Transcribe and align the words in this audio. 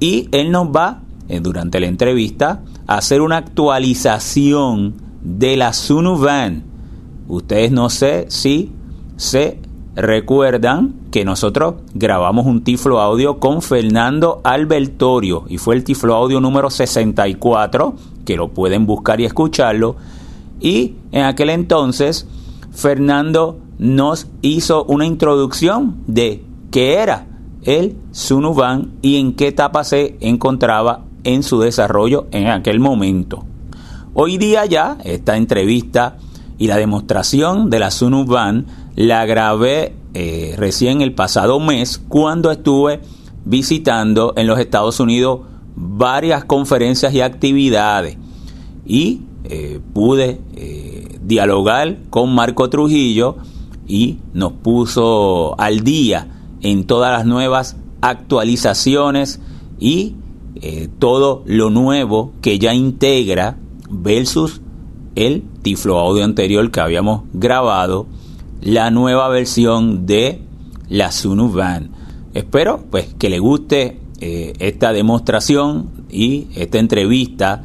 Y 0.00 0.28
él 0.32 0.50
nos 0.50 0.68
va, 0.68 1.02
eh, 1.28 1.40
durante 1.40 1.80
la 1.80 1.86
entrevista, 1.86 2.62
a 2.86 2.98
hacer 2.98 3.20
una 3.20 3.38
actualización 3.38 4.94
de 5.22 5.56
la 5.56 5.72
Suno 5.72 6.18
Van. 6.18 6.64
Ustedes 7.28 7.72
no 7.72 7.90
sé 7.90 8.26
si 8.28 8.72
se 9.16 9.60
recuerdan 9.98 10.94
que 11.10 11.24
nosotros 11.24 11.74
grabamos 11.92 12.46
un 12.46 12.62
tiflo 12.62 13.00
audio 13.00 13.40
con 13.40 13.62
Fernando 13.62 14.40
Albertorio 14.44 15.44
y 15.48 15.58
fue 15.58 15.74
el 15.74 15.82
tiflo 15.82 16.14
audio 16.14 16.40
número 16.40 16.70
64 16.70 17.94
que 18.24 18.36
lo 18.36 18.48
pueden 18.48 18.86
buscar 18.86 19.20
y 19.20 19.24
escucharlo. 19.24 19.96
Y 20.60 20.94
en 21.10 21.24
aquel 21.24 21.50
entonces, 21.50 22.28
Fernando 22.70 23.58
nos 23.78 24.28
hizo 24.40 24.84
una 24.84 25.04
introducción 25.04 25.96
de 26.06 26.44
qué 26.70 26.94
era 26.94 27.26
el 27.64 27.96
Sunuban 28.12 28.92
y 29.02 29.16
en 29.18 29.34
qué 29.34 29.48
etapa 29.48 29.82
se 29.82 30.16
encontraba 30.20 31.02
en 31.24 31.42
su 31.42 31.58
desarrollo 31.58 32.28
en 32.30 32.46
aquel 32.46 32.78
momento. 32.78 33.44
Hoy 34.14 34.38
día 34.38 34.64
ya 34.64 34.98
esta 35.04 35.36
entrevista 35.36 36.18
y 36.56 36.68
la 36.68 36.76
demostración 36.76 37.68
de 37.68 37.78
la 37.80 37.90
Sunuban 37.90 38.66
la 38.98 39.24
grabé 39.26 39.94
eh, 40.14 40.54
recién 40.56 41.00
el 41.00 41.14
pasado 41.14 41.60
mes 41.60 41.98
cuando 42.08 42.50
estuve 42.50 43.00
visitando 43.44 44.32
en 44.36 44.46
los 44.46 44.58
Estados 44.58 45.00
Unidos 45.00 45.40
varias 45.74 46.44
conferencias 46.44 47.14
y 47.14 47.20
actividades. 47.20 48.16
Y 48.86 49.22
eh, 49.44 49.80
pude 49.92 50.40
eh, 50.56 51.18
dialogar 51.22 51.98
con 52.10 52.34
Marco 52.34 52.68
Trujillo 52.70 53.36
y 53.86 54.18
nos 54.34 54.52
puso 54.52 55.58
al 55.58 55.84
día 55.84 56.28
en 56.60 56.84
todas 56.84 57.12
las 57.12 57.26
nuevas 57.26 57.76
actualizaciones 58.00 59.40
y 59.78 60.14
todo 60.98 61.44
lo 61.46 61.70
nuevo 61.70 62.32
que 62.42 62.58
ya 62.58 62.74
integra 62.74 63.56
versus 63.88 64.60
el 65.14 65.44
Tiflo 65.62 65.98
Audio 65.98 66.24
anterior 66.24 66.70
que 66.70 66.80
habíamos 66.80 67.22
grabado, 67.32 68.06
la 68.60 68.90
nueva 68.90 69.28
versión 69.28 70.06
de 70.06 70.42
la 70.88 71.12
Sunu 71.12 71.50
Van. 71.50 71.90
Espero 72.34 72.84
pues 72.90 73.14
que 73.18 73.30
le 73.30 73.38
guste 73.38 74.00
esta 74.20 74.92
demostración 74.92 75.90
y 76.10 76.48
esta 76.54 76.78
entrevista 76.78 77.64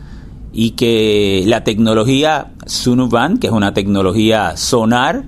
y 0.53 0.71
que 0.71 1.43
la 1.47 1.63
tecnología 1.63 2.51
Sunuvan, 2.65 3.37
que 3.39 3.47
es 3.47 3.53
una 3.53 3.73
tecnología 3.73 4.55
sonar, 4.55 5.23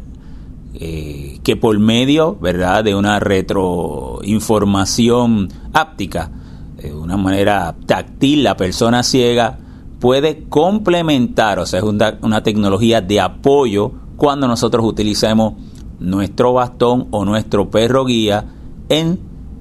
eh, 0.76 1.40
que 1.44 1.56
por 1.56 1.80
medio 1.80 2.38
¿verdad? 2.40 2.84
de 2.84 2.94
una 2.96 3.20
retroinformación 3.20 5.50
áptica, 5.74 6.30
de 6.78 6.94
una 6.94 7.18
manera 7.18 7.76
táctil, 7.86 8.44
la 8.44 8.56
persona 8.56 9.02
ciega 9.02 9.58
puede 10.00 10.44
complementar, 10.44 11.58
o 11.60 11.66
sea, 11.66 11.80
es 11.80 11.86
una 11.86 12.44
tecnología 12.44 13.02
de 13.02 13.20
apoyo 13.20 13.94
cuando 14.18 14.48
nosotros 14.48 14.86
utilicemos 14.86 15.54
nuestro 16.00 16.54
bastón 16.54 17.08
o 17.12 17.26
nuestro 17.26 17.70
perro 17.70 18.06
guía 18.06 18.46
en 18.90 19.20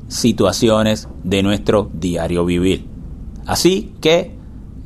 situaciones 0.09 1.09
de 1.23 1.43
nuestro 1.43 1.91
diario 1.93 2.45
vivir. 2.45 2.87
Así 3.47 3.95
que 4.01 4.35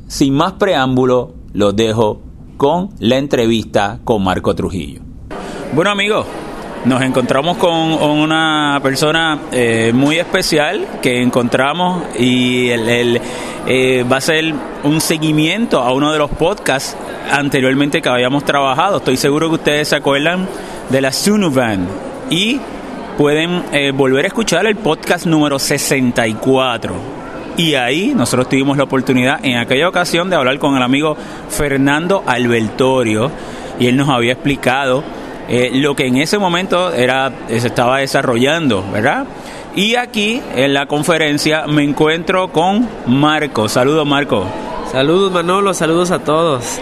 sin 0.09 0.33
más 0.33 0.53
preámbulo, 0.53 1.33
los 1.53 1.75
dejo 1.75 2.19
con 2.57 2.89
la 2.99 3.17
entrevista 3.17 3.99
con 4.03 4.23
Marco 4.23 4.55
Trujillo. 4.55 5.01
Bueno 5.73 5.91
amigos, 5.91 6.25
nos 6.85 7.01
encontramos 7.01 7.57
con 7.57 7.71
una 7.71 8.79
persona 8.81 9.39
eh, 9.51 9.91
muy 9.93 10.17
especial 10.17 10.87
que 11.01 11.21
encontramos 11.21 12.03
y 12.17 12.69
el, 12.69 13.19
eh, 13.67 14.05
va 14.09 14.17
a 14.17 14.21
ser 14.21 14.53
un 14.83 15.01
seguimiento 15.01 15.79
a 15.81 15.91
uno 15.91 16.13
de 16.13 16.19
los 16.19 16.29
podcasts 16.29 16.95
anteriormente 17.31 18.01
que 18.01 18.09
habíamos 18.09 18.45
trabajado. 18.45 18.97
Estoy 18.97 19.17
seguro 19.17 19.49
que 19.49 19.55
ustedes 19.55 19.89
se 19.89 19.97
acuerdan 19.97 20.47
de 20.89 21.01
la 21.01 21.11
Sunuvan 21.11 21.87
y 22.29 22.59
pueden 23.17 23.63
eh, 23.73 23.91
volver 23.91 24.23
a 24.25 24.27
escuchar 24.29 24.65
el 24.65 24.77
podcast 24.77 25.25
número 25.25 25.59
64 25.59 27.19
y 27.57 27.75
ahí 27.75 28.13
nosotros 28.15 28.47
tuvimos 28.47 28.77
la 28.77 28.83
oportunidad 28.85 29.43
en 29.43 29.57
aquella 29.57 29.89
ocasión 29.89 30.29
de 30.29 30.37
hablar 30.37 30.57
con 30.59 30.77
el 30.77 30.81
amigo 30.81 31.17
Fernando 31.49 32.23
Albertorio 32.25 33.29
y 33.79 33.87
él 33.87 33.97
nos 33.97 34.07
había 34.07 34.31
explicado 34.31 35.03
eh, 35.49 35.71
lo 35.73 35.95
que 35.95 36.05
en 36.05 36.17
ese 36.17 36.37
momento 36.37 36.93
era, 36.93 37.31
se 37.47 37.67
estaba 37.67 37.97
desarrollando, 37.97 38.85
¿verdad? 38.91 39.25
Y 39.75 39.95
aquí 39.95 40.41
en 40.55 40.73
la 40.73 40.85
conferencia 40.85 41.65
me 41.67 41.83
encuentro 41.83 42.49
con 42.49 42.87
Marco. 43.07 43.67
Saludos 43.67 44.05
Marco. 44.05 44.45
Saludos 44.91 45.31
Manolo, 45.31 45.73
saludos 45.73 46.11
a 46.11 46.19
todos. 46.19 46.79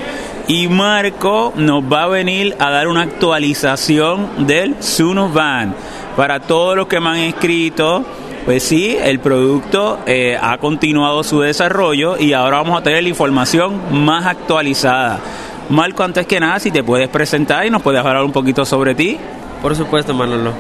Y 0.48 0.68
Marco 0.68 1.54
nos 1.56 1.84
va 1.84 2.04
a 2.04 2.08
venir 2.08 2.56
a 2.60 2.70
dar 2.70 2.88
una 2.88 3.04
actualización 3.04 4.48
del 4.48 4.82
Suno 4.82 5.30
Van. 5.30 5.76
Para 6.16 6.40
todos 6.40 6.76
los 6.76 6.88
que 6.88 7.00
me 7.00 7.10
han 7.10 7.18
escrito, 7.18 8.06
pues 8.46 8.64
sí, 8.64 8.98
el 9.00 9.20
producto 9.20 10.00
eh, 10.06 10.38
ha 10.42 10.58
continuado 10.58 11.24
su 11.24 11.42
desarrollo 11.42 12.18
y 12.18 12.32
ahora 12.34 12.58
vamos 12.58 12.80
a 12.80 12.84
tener 12.84 13.04
la 13.04 13.10
información 13.10 13.82
más 14.06 14.26
actualizada. 14.26 15.20
Marco, 15.70 16.04
antes 16.04 16.26
que 16.26 16.40
nada, 16.40 16.60
si 16.60 16.72
te 16.72 16.82
puedes 16.82 17.10
presentar 17.10 17.66
y 17.66 17.70
nos 17.70 17.82
puedes 17.82 18.00
hablar 18.00 18.24
un 18.24 18.32
poquito 18.32 18.64
sobre 18.64 18.96
ti. 18.96 19.18
Por 19.62 19.76
supuesto, 19.76 20.14
Manolo. 20.14 20.54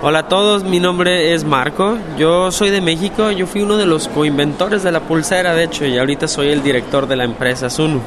Hola 0.00 0.20
a 0.20 0.28
todos, 0.28 0.64
mi 0.64 0.78
nombre 0.78 1.34
es 1.34 1.44
Marco, 1.44 1.96
yo 2.18 2.52
soy 2.52 2.68
de 2.70 2.80
México, 2.80 3.30
yo 3.30 3.46
fui 3.46 3.62
uno 3.62 3.78
de 3.78 3.86
los 3.86 4.06
coinventores 4.08 4.82
de 4.82 4.92
la 4.92 5.00
pulsera, 5.00 5.54
de 5.54 5.64
hecho, 5.64 5.86
y 5.86 5.96
ahorita 5.96 6.28
soy 6.28 6.48
el 6.48 6.62
director 6.62 7.08
de 7.08 7.16
la 7.16 7.24
empresa 7.24 7.70
Sunu. 7.70 8.00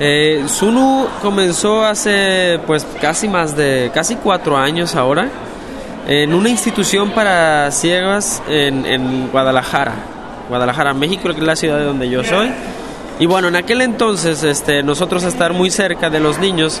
Eh, 0.00 0.44
Sunu 0.48 1.06
comenzó 1.20 1.84
hace 1.84 2.58
pues 2.66 2.86
casi 3.00 3.28
más 3.28 3.54
de, 3.54 3.90
casi 3.92 4.16
cuatro 4.16 4.56
años 4.56 4.96
ahora, 4.96 5.28
en 6.08 6.32
una 6.34 6.48
institución 6.48 7.10
para 7.10 7.70
ciegas 7.70 8.42
en, 8.48 9.28
Guadalajara, 9.30 9.94
Guadalajara, 10.48 10.94
México, 10.94 11.28
que 11.34 11.40
es 11.40 11.46
la 11.46 11.56
ciudad 11.56 11.78
de 11.78 11.84
donde 11.84 12.08
yo 12.08 12.24
soy. 12.24 12.50
Y 13.18 13.26
bueno, 13.26 13.48
en 13.48 13.56
aquel 13.56 13.80
entonces 13.80 14.42
este, 14.42 14.82
nosotros 14.82 15.22
estar 15.24 15.52
muy 15.52 15.70
cerca 15.70 16.10
de 16.10 16.18
los 16.20 16.38
niños 16.38 16.80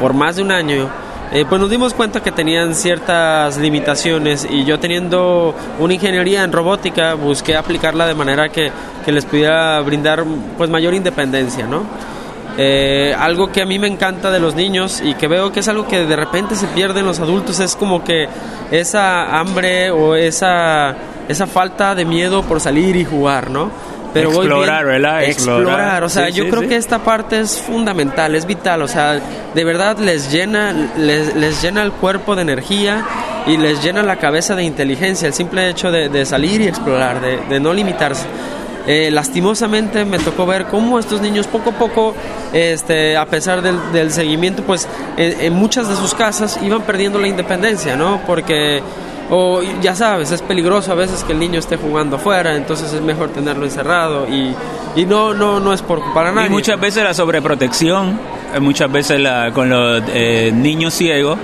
por 0.00 0.14
más 0.14 0.36
de 0.36 0.42
un 0.42 0.52
año, 0.52 0.88
eh, 1.32 1.44
pues 1.48 1.60
nos 1.60 1.70
dimos 1.70 1.94
cuenta 1.94 2.22
que 2.22 2.30
tenían 2.30 2.74
ciertas 2.74 3.56
limitaciones 3.56 4.46
y 4.48 4.64
yo 4.64 4.78
teniendo 4.78 5.54
una 5.78 5.94
ingeniería 5.94 6.44
en 6.44 6.52
robótica 6.52 7.14
busqué 7.14 7.56
aplicarla 7.56 8.06
de 8.06 8.14
manera 8.14 8.50
que, 8.50 8.70
que 9.04 9.12
les 9.12 9.24
pudiera 9.24 9.80
brindar 9.80 10.24
pues 10.56 10.70
mayor 10.70 10.94
independencia, 10.94 11.66
¿no? 11.66 11.84
Eh, 12.58 13.16
algo 13.18 13.50
que 13.50 13.62
a 13.62 13.66
mí 13.66 13.78
me 13.78 13.86
encanta 13.86 14.30
de 14.30 14.38
los 14.38 14.54
niños 14.54 15.00
y 15.02 15.14
que 15.14 15.26
veo 15.26 15.52
que 15.52 15.60
es 15.60 15.68
algo 15.68 15.88
que 15.88 16.04
de 16.04 16.16
repente 16.16 16.54
se 16.54 16.66
pierde 16.66 17.00
en 17.00 17.06
los 17.06 17.18
adultos 17.18 17.60
es 17.60 17.74
como 17.76 18.04
que 18.04 18.28
esa 18.70 19.38
hambre 19.38 19.90
o 19.90 20.14
esa, 20.14 20.94
esa 21.28 21.46
falta 21.46 21.94
de 21.94 22.04
miedo 22.04 22.42
por 22.42 22.60
salir 22.60 22.94
y 22.96 23.06
jugar, 23.06 23.48
¿no? 23.48 23.70
Pero 24.12 24.28
explorar, 24.28 24.84
¿verdad? 24.84 25.24
Explorar, 25.24 26.04
o 26.04 26.08
sea, 26.08 26.28
yo 26.28 26.48
creo 26.48 26.68
que 26.68 26.76
esta 26.76 26.98
parte 27.00 27.40
es 27.40 27.58
fundamental, 27.58 28.34
es 28.34 28.46
vital, 28.46 28.82
o 28.82 28.88
sea, 28.88 29.20
de 29.54 29.64
verdad 29.64 29.98
les 29.98 30.30
llena, 30.30 30.72
les, 30.96 31.34
les 31.34 31.62
llena 31.62 31.82
el 31.82 31.92
cuerpo 31.92 32.36
de 32.36 32.42
energía 32.42 33.04
y 33.46 33.56
les 33.56 33.82
llena 33.82 34.02
la 34.02 34.16
cabeza 34.16 34.54
de 34.54 34.64
inteligencia, 34.64 35.26
el 35.26 35.34
simple 35.34 35.68
hecho 35.68 35.90
de, 35.90 36.26
salir 36.26 36.60
y 36.60 36.68
explorar, 36.68 37.20
de, 37.20 37.38
de 37.48 37.60
no 37.60 37.72
limitarse. 37.72 38.26
Eh, 38.86 39.10
lastimosamente 39.12 40.04
me 40.04 40.18
tocó 40.18 40.44
ver 40.44 40.66
cómo 40.66 40.98
estos 40.98 41.20
niños 41.20 41.46
poco 41.46 41.70
a 41.70 41.72
poco, 41.74 42.14
este, 42.52 43.16
a 43.16 43.26
pesar 43.26 43.62
del, 43.62 44.10
seguimiento, 44.10 44.64
pues 44.64 44.88
en, 45.16 45.52
muchas 45.52 45.88
de 45.88 45.94
sus 45.94 46.14
casas 46.14 46.58
iban 46.62 46.82
perdiendo 46.82 47.20
la 47.20 47.28
independencia, 47.28 47.96
¿no? 47.96 48.20
Porque, 48.26 48.82
o 49.34 49.62
ya 49.80 49.94
sabes, 49.94 50.30
es 50.30 50.42
peligroso 50.42 50.92
a 50.92 50.94
veces 50.94 51.24
que 51.24 51.32
el 51.32 51.38
niño 51.38 51.58
esté 51.58 51.78
jugando 51.78 52.16
afuera, 52.16 52.54
entonces 52.54 52.92
es 52.92 53.00
mejor 53.00 53.30
tenerlo 53.30 53.64
encerrado 53.64 54.28
y, 54.28 54.54
y 54.94 55.06
no, 55.06 55.32
no, 55.32 55.58
no 55.58 55.72
es 55.72 55.80
por 55.80 56.12
para 56.12 56.32
nadie. 56.32 56.48
Y 56.48 56.50
muchas 56.50 56.78
veces 56.78 57.02
la 57.02 57.14
sobreprotección, 57.14 58.20
eh, 58.54 58.60
muchas 58.60 58.92
veces 58.92 59.18
la, 59.20 59.50
con 59.50 59.70
los 59.70 60.02
eh, 60.08 60.52
niños 60.54 60.92
ciegos, 60.92 61.38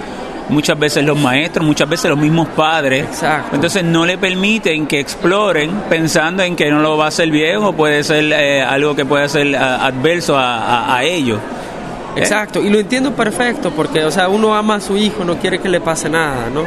muchas 0.50 0.78
veces 0.78 1.02
los 1.02 1.18
maestros, 1.18 1.64
muchas 1.64 1.88
veces 1.88 2.10
los 2.10 2.18
mismos 2.18 2.48
padres. 2.48 3.04
Exacto. 3.04 3.54
Entonces 3.54 3.82
no 3.84 4.04
le 4.04 4.18
permiten 4.18 4.86
que 4.86 5.00
exploren 5.00 5.70
pensando 5.88 6.42
en 6.42 6.56
que 6.56 6.70
no 6.70 6.80
lo 6.80 6.98
va 6.98 7.06
a 7.06 7.08
hacer 7.08 7.30
bien 7.30 7.56
o 7.62 7.72
puede 7.72 8.04
ser 8.04 8.30
eh, 8.32 8.62
algo 8.62 8.94
que 8.94 9.06
puede 9.06 9.30
ser 9.30 9.46
eh, 9.46 9.56
adverso 9.56 10.36
a, 10.36 11.00
ellos. 11.02 11.40
¿Eh? 12.16 12.20
Exacto, 12.20 12.60
y 12.60 12.68
lo 12.68 12.78
entiendo 12.78 13.12
perfecto 13.14 13.70
porque, 13.70 14.04
o 14.04 14.10
sea, 14.10 14.28
uno 14.28 14.54
ama 14.54 14.74
a 14.74 14.80
su 14.82 14.96
hijo, 14.96 15.24
no 15.24 15.38
quiere 15.38 15.58
que 15.58 15.70
le 15.70 15.80
pase 15.80 16.10
nada, 16.10 16.50
¿no? 16.52 16.66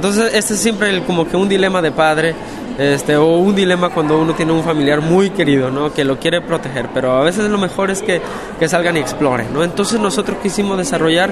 Entonces, 0.00 0.32
este 0.32 0.54
es 0.54 0.60
siempre 0.60 1.02
como 1.02 1.28
que 1.28 1.36
un 1.36 1.46
dilema 1.46 1.82
de 1.82 1.92
padre 1.92 2.34
este, 2.80 3.14
o 3.14 3.36
un 3.36 3.54
dilema 3.54 3.90
cuando 3.90 4.18
uno 4.18 4.32
tiene 4.32 4.52
un 4.52 4.62
familiar 4.64 5.02
muy 5.02 5.28
querido, 5.28 5.70
¿no? 5.70 5.92
Que 5.92 6.02
lo 6.02 6.18
quiere 6.18 6.40
proteger, 6.40 6.88
pero 6.94 7.12
a 7.12 7.22
veces 7.22 7.50
lo 7.50 7.58
mejor 7.58 7.90
es 7.90 8.00
que, 8.00 8.22
que 8.58 8.68
salgan 8.68 8.96
y 8.96 9.00
exploren, 9.00 9.52
¿no? 9.52 9.62
Entonces 9.62 10.00
nosotros 10.00 10.38
quisimos 10.42 10.78
desarrollar 10.78 11.30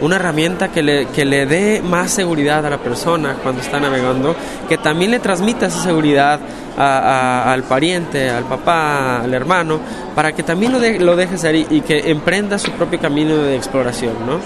una 0.00 0.16
herramienta 0.16 0.68
que 0.68 0.82
le, 0.82 1.06
que 1.08 1.26
le 1.26 1.44
dé 1.44 1.82
más 1.82 2.12
seguridad 2.12 2.64
a 2.64 2.70
la 2.70 2.78
persona 2.78 3.36
cuando 3.42 3.60
está 3.60 3.78
navegando, 3.78 4.34
que 4.70 4.78
también 4.78 5.10
le 5.10 5.18
transmita 5.18 5.66
esa 5.66 5.82
seguridad 5.82 6.40
al 6.78 7.62
pariente, 7.64 8.30
al 8.30 8.44
papá, 8.44 9.20
al 9.20 9.34
hermano, 9.34 9.78
para 10.14 10.32
que 10.32 10.42
también 10.42 10.72
lo, 10.72 10.80
de, 10.80 10.98
lo 10.98 11.14
deje 11.14 11.36
ser 11.36 11.56
y, 11.56 11.82
que 11.82 12.10
emprenda 12.10 12.58
su 12.58 12.70
propio 12.70 12.98
camino 12.98 13.36
de 13.36 13.54
exploración, 13.54 14.14
¿no? 14.26 14.40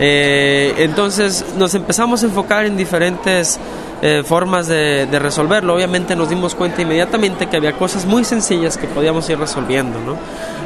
Eh, 0.00 0.74
entonces 0.78 1.44
nos 1.56 1.72
empezamos 1.76 2.24
a 2.24 2.26
enfocar 2.26 2.66
en 2.66 2.76
diferentes 2.76 3.60
eh, 4.02 4.22
formas 4.24 4.68
de, 4.68 5.06
resolverlo. 5.12 5.74
Obviamente 5.74 6.16
nos 6.16 6.28
dimos 6.28 6.54
cuenta 6.54 6.82
inmediatamente 6.82 7.46
que 7.46 7.56
había 7.56 7.72
cosas 7.72 8.06
muy 8.06 8.24
sencillas 8.24 8.76
que 8.76 8.86
podíamos 8.86 9.28
ir 9.30 9.38
resolviendo, 9.38 9.98
¿no? 10.00 10.16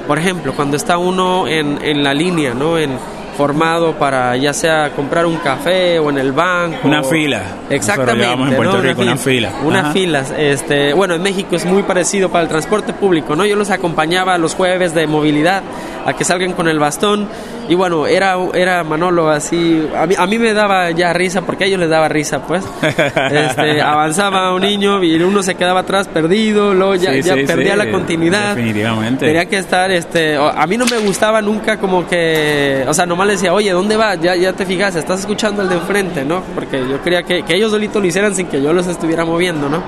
Por 0.06 0.18
ejemplo, 0.18 0.54
cuando 0.54 0.76
está 0.76 0.96
uno 0.98 1.46
en, 1.46 1.78
en 1.82 2.02
la 2.02 2.14
línea, 2.14 2.54
¿no? 2.54 2.78
En, 2.78 2.98
formado 3.38 3.92
para 3.92 4.36
ya 4.36 4.52
sea 4.52 4.90
comprar 4.96 5.24
un 5.24 5.36
café 5.36 6.00
o 6.00 6.10
en 6.10 6.18
el 6.18 6.32
banco. 6.32 6.88
Una 6.88 7.04
fila. 7.04 7.40
Exactamente. 7.70 8.32
en 8.32 8.56
Puerto 8.56 8.80
Rico, 8.80 9.02
una 9.02 9.16
fila. 9.16 9.52
Una 9.64 9.92
fila. 9.92 10.24
Este, 10.36 10.92
bueno, 10.92 11.14
en 11.14 11.22
México 11.22 11.54
es 11.54 11.64
muy 11.64 11.84
parecido 11.84 12.30
para 12.30 12.42
el 12.42 12.48
transporte 12.48 12.92
público, 12.92 13.36
¿no? 13.36 13.46
Yo 13.46 13.54
los 13.54 13.70
acompañaba 13.70 14.36
los 14.38 14.56
jueves 14.56 14.92
de 14.92 15.06
movilidad 15.06 15.62
a 16.04 16.14
que 16.14 16.24
salgan 16.24 16.52
con 16.52 16.66
el 16.66 16.80
bastón 16.80 17.28
y 17.68 17.74
bueno, 17.74 18.06
era, 18.06 18.36
era 18.54 18.82
Manolo 18.82 19.28
así, 19.28 19.86
a 19.94 20.06
mí, 20.06 20.14
a 20.16 20.26
mí 20.26 20.38
me 20.38 20.54
daba 20.54 20.90
ya 20.90 21.12
risa, 21.12 21.42
porque 21.42 21.64
a 21.64 21.66
ellos 21.66 21.80
les 21.80 21.90
daba 21.90 22.08
risa, 22.08 22.42
pues. 22.46 22.64
Este, 23.28 23.80
avanzaba 23.80 24.54
un 24.54 24.62
niño 24.62 25.02
y 25.02 25.20
uno 25.22 25.42
se 25.42 25.54
quedaba 25.54 25.80
atrás 25.80 26.08
perdido, 26.08 26.72
luego 26.74 26.94
ya, 26.94 27.14
ya 27.14 27.34
perdía 27.34 27.76
la 27.76 27.90
continuidad. 27.90 28.54
Definitivamente. 28.54 29.26
Tenía 29.26 29.46
que 29.46 29.58
estar, 29.58 29.90
este, 29.90 30.36
a 30.36 30.66
mí 30.66 30.76
no 30.76 30.86
me 30.86 30.98
gustaba 30.98 31.42
nunca 31.42 31.78
como 31.78 32.06
que, 32.06 32.84
o 32.86 32.94
sea, 32.94 33.06
nomás 33.06 33.26
le 33.26 33.32
decía, 33.34 33.52
oye, 33.52 33.70
¿dónde 33.70 33.96
vas? 33.96 34.18
Ya, 34.20 34.34
ya 34.34 34.52
te 34.52 34.64
fijas, 34.64 34.96
estás 34.96 35.20
escuchando 35.20 35.62
el 35.62 35.68
de 35.68 35.74
enfrente, 35.76 36.24
¿no? 36.24 36.42
Porque 36.54 36.78
yo 36.78 37.02
quería 37.02 37.22
que, 37.22 37.42
que 37.42 37.54
ellos 37.54 37.70
solitos 37.70 38.00
lo 38.00 38.08
hicieran 38.08 38.34
sin 38.34 38.46
que 38.46 38.62
yo 38.62 38.72
los 38.72 38.86
estuviera 38.86 39.24
moviendo, 39.24 39.68
¿no? 39.68 39.82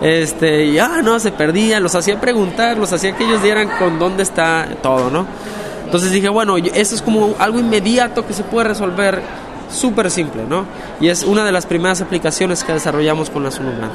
Este, 0.00 0.66
y 0.66 0.78
ah, 0.78 1.00
no, 1.02 1.18
se 1.18 1.32
perdían, 1.32 1.82
los 1.82 1.94
hacía 1.94 2.20
preguntar, 2.20 2.76
los 2.76 2.92
hacía 2.92 3.16
que 3.16 3.24
ellos 3.24 3.42
dieran 3.42 3.68
con 3.78 3.98
dónde 3.98 4.22
está 4.22 4.68
todo, 4.80 5.10
¿no? 5.10 5.26
Entonces 5.88 6.12
dije, 6.12 6.28
bueno, 6.28 6.58
eso 6.58 6.94
es 6.94 7.00
como 7.00 7.34
algo 7.38 7.58
inmediato 7.58 8.26
que 8.26 8.34
se 8.34 8.44
puede 8.44 8.68
resolver 8.68 9.22
súper 9.70 10.10
simple, 10.10 10.42
¿no? 10.46 10.66
Y 11.00 11.08
es 11.08 11.24
una 11.24 11.46
de 11.46 11.50
las 11.50 11.64
primeras 11.64 12.02
aplicaciones 12.02 12.62
que 12.62 12.74
desarrollamos 12.74 13.30
con 13.30 13.42
la 13.42 13.50
Sunubran. 13.50 13.90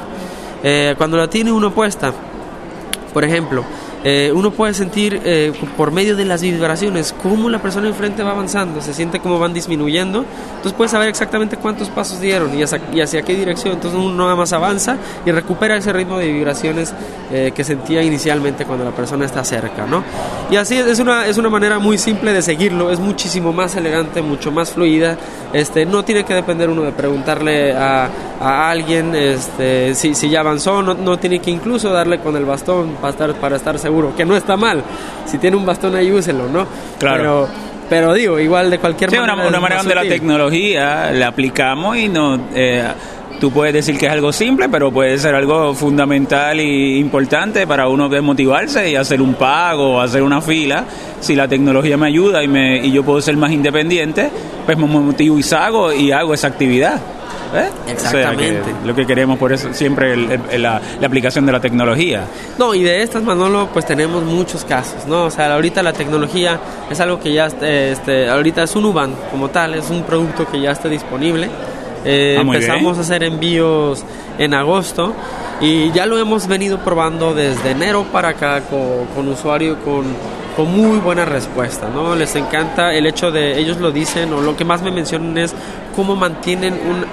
Eh, 0.64 0.96
cuando 0.98 1.16
la 1.16 1.30
tiene 1.30 1.52
uno 1.52 1.72
puesta, 1.72 2.12
por 3.12 3.22
ejemplo, 3.22 3.62
eh, 4.06 4.30
uno 4.34 4.50
puede 4.50 4.74
sentir 4.74 5.18
eh, 5.24 5.50
por 5.78 5.90
medio 5.90 6.14
de 6.14 6.26
las 6.26 6.42
vibraciones 6.42 7.14
cómo 7.22 7.48
la 7.48 7.62
persona 7.62 7.88
enfrente 7.88 8.22
va 8.22 8.32
avanzando, 8.32 8.82
se 8.82 8.92
siente 8.92 9.18
cómo 9.18 9.38
van 9.38 9.54
disminuyendo, 9.54 10.26
entonces 10.56 10.74
puede 10.74 10.90
saber 10.90 11.08
exactamente 11.08 11.56
cuántos 11.56 11.88
pasos 11.88 12.20
dieron 12.20 12.54
y 12.54 12.62
hacia, 12.62 13.22
qué 13.22 13.34
dirección, 13.34 13.72
entonces 13.72 13.98
uno 13.98 14.14
nada 14.14 14.36
más 14.36 14.52
avanza 14.52 14.98
y 15.24 15.30
recupera 15.30 15.78
ese 15.78 15.90
ritmo 15.90 16.18
de 16.18 16.30
vibraciones 16.30 16.92
eh, 17.32 17.52
que 17.54 17.64
sentía 17.64 18.02
inicialmente 18.02 18.66
cuando 18.66 18.84
la 18.84 18.90
persona 18.90 19.24
está 19.24 19.42
cerca, 19.42 19.86
¿no? 19.86 20.04
Y 20.50 20.56
así 20.56 20.76
es 20.76 20.98
una, 20.98 21.26
es 21.26 21.38
una 21.38 21.48
manera 21.48 21.78
muy 21.78 21.96
simple 21.96 22.34
de 22.34 22.42
seguirlo, 22.42 22.90
es 22.90 23.00
muchísimo 23.00 23.54
más 23.54 23.74
elegante, 23.74 24.20
mucho 24.20 24.52
más 24.52 24.72
fluida, 24.72 25.16
este, 25.54 25.86
no 25.86 26.04
tiene 26.04 26.24
que 26.24 26.34
depender 26.34 26.68
uno 26.68 26.82
de 26.82 26.92
preguntarle 26.92 27.72
a, 27.72 28.10
a 28.38 28.70
alguien 28.70 29.14
este, 29.14 29.94
si, 29.94 30.14
si 30.14 30.28
ya 30.28 30.40
avanzó, 30.40 30.82
no, 30.82 30.92
no 30.92 31.18
tiene 31.18 31.38
que 31.38 31.50
incluso 31.50 31.88
darle 31.90 32.18
con 32.18 32.36
el 32.36 32.44
bastón 32.44 32.96
para 33.00 33.10
estar, 33.10 33.34
para 33.36 33.56
estar 33.56 33.78
seguro 33.78 33.93
que 34.16 34.24
no 34.24 34.36
está 34.36 34.56
mal. 34.56 34.82
Si 35.26 35.38
tiene 35.38 35.56
un 35.56 35.66
bastón 35.66 35.94
ahí, 35.94 36.10
úselo, 36.12 36.48
¿no? 36.48 36.66
Claro. 36.98 37.48
Pero, 37.88 38.14
digo, 38.14 38.38
igual 38.38 38.70
de 38.70 38.78
cualquier 38.78 39.10
manera. 39.10 39.34
Una, 39.34 39.46
una 39.48 39.60
manera 39.60 39.82
donde 39.82 39.94
la 39.94 40.02
tecnología 40.02 41.10
la 41.12 41.28
aplicamos 41.28 41.96
y 41.96 42.08
no. 42.08 42.38
Eh, 42.54 42.82
tú 43.40 43.50
puedes 43.50 43.74
decir 43.74 43.98
que 43.98 44.06
es 44.06 44.12
algo 44.12 44.32
simple, 44.32 44.68
pero 44.68 44.90
puede 44.90 45.18
ser 45.18 45.34
algo 45.34 45.74
fundamental 45.74 46.58
e 46.60 46.96
importante 46.96 47.66
para 47.66 47.88
uno 47.88 48.08
que 48.08 48.20
motivarse 48.20 48.90
y 48.90 48.96
hacer 48.96 49.20
un 49.20 49.34
pago 49.34 49.96
o 49.96 50.00
hacer 50.00 50.22
una 50.22 50.40
fila. 50.40 50.84
Si 51.20 51.34
la 51.34 51.46
tecnología 51.46 51.96
me 51.96 52.06
ayuda 52.06 52.42
y, 52.42 52.48
me, 52.48 52.78
y 52.78 52.90
yo 52.90 53.02
puedo 53.02 53.20
ser 53.20 53.36
más 53.36 53.52
independiente, 53.52 54.30
pues 54.64 54.78
me 54.78 54.86
motivo 54.86 55.38
y 55.38 55.54
hago 55.54 55.92
y 55.92 56.10
hago 56.10 56.34
esa 56.34 56.48
actividad. 56.48 57.00
¿Eh? 57.54 57.68
Exactamente. 57.88 58.74
lo 58.84 58.94
que 58.94 59.06
queremos 59.06 59.38
por 59.38 59.52
eso 59.52 59.72
siempre 59.72 60.16
la, 60.58 60.80
aplicación 61.02 61.46
de 61.46 61.52
la 61.52 61.60
tecnología. 61.60 62.24
No, 62.58 62.74
y 62.74 62.82
de 62.82 63.02
estas, 63.02 63.22
Manolo, 63.22 63.68
pues 63.72 63.86
tenemos 63.86 64.24
muchos 64.24 64.64
casos, 64.64 65.06
¿no? 65.06 65.24
O 65.24 65.30
sea, 65.30 65.54
ahorita 65.54 65.82
la 65.82 65.92
tecnología 65.92 66.58
es 66.90 67.00
algo 67.00 67.20
que 67.20 67.32
ya, 67.32 67.46
este, 67.46 68.28
ahorita 68.28 68.64
es 68.64 68.74
un 68.74 68.86
UBAN 68.86 69.14
como 69.30 69.50
tal, 69.50 69.74
es 69.74 69.90
un 69.90 70.02
producto 70.02 70.46
que 70.50 70.60
ya 70.60 70.72
está 70.72 70.88
disponible. 70.88 71.48
Eh, 72.04 72.36
ah, 72.38 72.42
empezamos 72.42 72.98
a 72.98 73.00
hacer 73.00 73.22
envíos 73.22 74.04
en 74.38 74.52
agosto 74.52 75.14
y 75.60 75.90
ya 75.92 76.04
lo 76.04 76.18
hemos 76.18 76.46
venido 76.46 76.78
probando 76.78 77.34
desde 77.34 77.70
enero 77.70 78.04
para 78.12 78.30
acá 78.30 78.60
con, 78.62 79.06
con 79.14 79.28
usuario 79.28 79.78
con, 79.82 80.04
con 80.56 80.70
muy 80.70 80.98
buena 80.98 81.24
respuesta, 81.24 81.88
¿no? 81.88 82.14
Les 82.14 82.34
encanta 82.36 82.92
el 82.92 83.06
hecho 83.06 83.30
de, 83.30 83.58
ellos 83.58 83.78
lo 83.78 83.90
dicen, 83.90 84.32
o 84.32 84.40
lo 84.40 84.56
que 84.56 84.64
más 84.64 84.82
me 84.82 84.90
mencionan 84.90 85.38
es 85.38 85.54
cómo 85.96 86.16
mantienen 86.16 86.74
un 86.74 87.04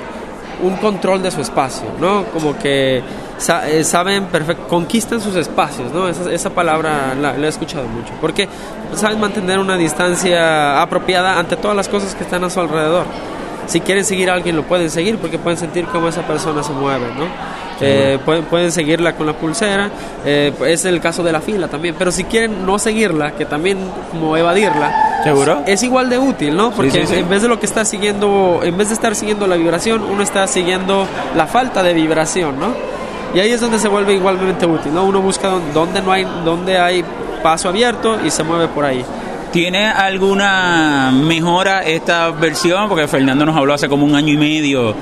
un 0.61 0.77
control 0.77 1.21
de 1.21 1.31
su 1.31 1.41
espacio, 1.41 1.87
¿no? 1.99 2.25
Como 2.25 2.57
que 2.57 2.97
eh, 2.97 3.83
saben 3.83 4.25
perfecto, 4.25 4.67
conquistan 4.67 5.19
sus 5.21 5.35
espacios, 5.35 5.91
¿no? 5.91 6.07
Esa, 6.07 6.31
esa 6.31 6.49
palabra 6.51 7.15
la, 7.15 7.35
he 7.35 7.47
escuchado 7.47 7.87
mucho, 7.87 8.13
porque 8.21 8.47
saben 8.95 9.19
mantener 9.19 9.59
una 9.59 9.77
distancia 9.77 10.81
apropiada 10.81 11.39
ante 11.39 11.55
todas 11.55 11.75
las 11.75 11.89
cosas 11.89 12.15
que 12.15 12.23
están 12.23 12.43
a 12.43 12.49
su 12.49 12.59
alrededor. 12.59 13.05
Si 13.67 13.81
quieren 13.81 14.03
seguir 14.05 14.29
a 14.29 14.33
alguien, 14.33 14.55
lo 14.55 14.63
pueden 14.63 14.89
seguir 14.89 15.17
porque 15.17 15.37
pueden 15.37 15.57
sentir 15.57 15.85
cómo 15.85 16.07
esa 16.07 16.21
persona 16.23 16.63
se 16.63 16.73
mueve, 16.73 17.07
¿no? 17.17 17.25
Eh, 17.83 18.19
pueden, 18.23 18.43
pueden 18.45 18.71
seguirla 18.71 19.15
con 19.15 19.25
la 19.25 19.33
pulsera, 19.33 19.89
eh, 20.23 20.53
es 20.67 20.85
el 20.85 21.01
caso 21.01 21.23
de 21.23 21.31
la 21.31 21.41
fila 21.41 21.67
también, 21.67 21.95
pero 21.97 22.11
si 22.11 22.25
quieren 22.25 22.63
no 22.63 22.77
seguirla, 22.77 23.31
que 23.31 23.45
también 23.45 23.79
como 24.11 24.37
evadirla, 24.37 25.23
¿Seguro? 25.23 25.63
es 25.65 25.81
igual 25.81 26.07
de 26.07 26.19
útil, 26.19 26.55
¿no? 26.55 26.69
Porque 26.69 27.01
en 27.01 27.27
vez 27.27 27.41
de 27.41 27.47
lo 27.47 27.59
que 27.59 27.65
está 27.65 27.83
siguiendo, 27.83 28.59
en 28.61 28.77
vez 28.77 28.89
de 28.89 28.93
estar 28.93 29.15
siguiendo 29.15 29.47
la 29.47 29.55
vibración, 29.55 30.03
uno 30.03 30.21
está 30.21 30.45
siguiendo 30.45 31.07
la 31.35 31.47
falta 31.47 31.81
de 31.81 31.93
vibración, 31.93 32.59
¿no? 32.59 32.75
Y 33.33 33.39
ahí 33.39 33.51
es 33.51 33.61
donde 33.61 33.79
se 33.79 33.87
vuelve 33.87 34.13
igualmente 34.13 34.67
útil, 34.67 34.93
¿no? 34.93 35.05
Uno 35.05 35.19
busca 35.21 35.49
donde 35.73 36.01
no 36.03 36.11
hay, 36.11 36.27
donde 36.45 36.77
hay 36.77 37.03
paso 37.41 37.69
abierto 37.69 38.19
y 38.23 38.29
se 38.29 38.43
mueve 38.43 38.67
por 38.67 38.85
ahí. 38.85 39.03
¿Tiene 39.51 39.85
alguna 39.85 41.11
mejora 41.11 41.83
esta 41.83 42.29
versión? 42.31 42.87
Porque 42.87 43.05
Fernando 43.09 43.45
nos 43.45 43.57
habló 43.57 43.73
hace 43.73 43.89
como 43.89 44.05
un 44.05 44.15
año 44.15 44.33
y 44.33 44.37
medio. 44.37 44.95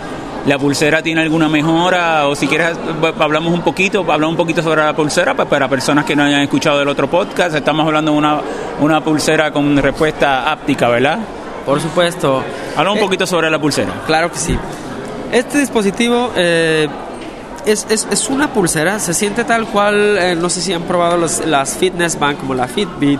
¿La 0.47 0.57
pulsera 0.57 1.03
tiene 1.03 1.21
alguna 1.21 1.47
mejora? 1.47 2.27
O 2.27 2.35
si 2.35 2.47
quieres, 2.47 2.75
hablamos 3.19 3.53
un 3.53 3.61
poquito, 3.61 3.99
hablamos 3.99 4.31
un 4.31 4.37
poquito 4.37 4.63
sobre 4.63 4.83
la 4.83 4.95
pulsera, 4.95 5.35
pues 5.35 5.47
para 5.47 5.67
personas 5.67 6.03
que 6.03 6.15
no 6.15 6.23
hayan 6.23 6.41
escuchado 6.41 6.79
del 6.79 6.87
otro 6.87 7.07
podcast, 7.07 7.55
estamos 7.55 7.85
hablando 7.85 8.11
de 8.11 8.17
una, 8.17 8.41
una 8.79 9.03
pulsera 9.03 9.51
con 9.51 9.77
respuesta 9.77 10.51
áptica, 10.51 10.89
¿verdad? 10.89 11.19
Por 11.63 11.79
supuesto. 11.79 12.43
Habla 12.75 12.91
un 12.91 12.97
eh, 12.97 13.01
poquito 13.01 13.27
sobre 13.27 13.51
la 13.51 13.59
pulsera. 13.59 14.01
Claro 14.07 14.31
que 14.31 14.39
sí. 14.39 14.57
Este 15.31 15.59
dispositivo 15.59 16.31
eh, 16.35 16.87
es, 17.67 17.85
es, 17.87 18.07
es, 18.09 18.29
una 18.29 18.51
pulsera, 18.51 18.97
se 18.97 19.13
siente 19.13 19.43
tal 19.43 19.67
cual, 19.67 20.17
eh, 20.17 20.35
no 20.35 20.49
sé 20.49 20.61
si 20.61 20.73
han 20.73 20.83
probado 20.83 21.17
las 21.17 21.77
Fitness 21.77 22.17
Band 22.17 22.39
como 22.39 22.55
la 22.55 22.67
Fitbit 22.67 23.19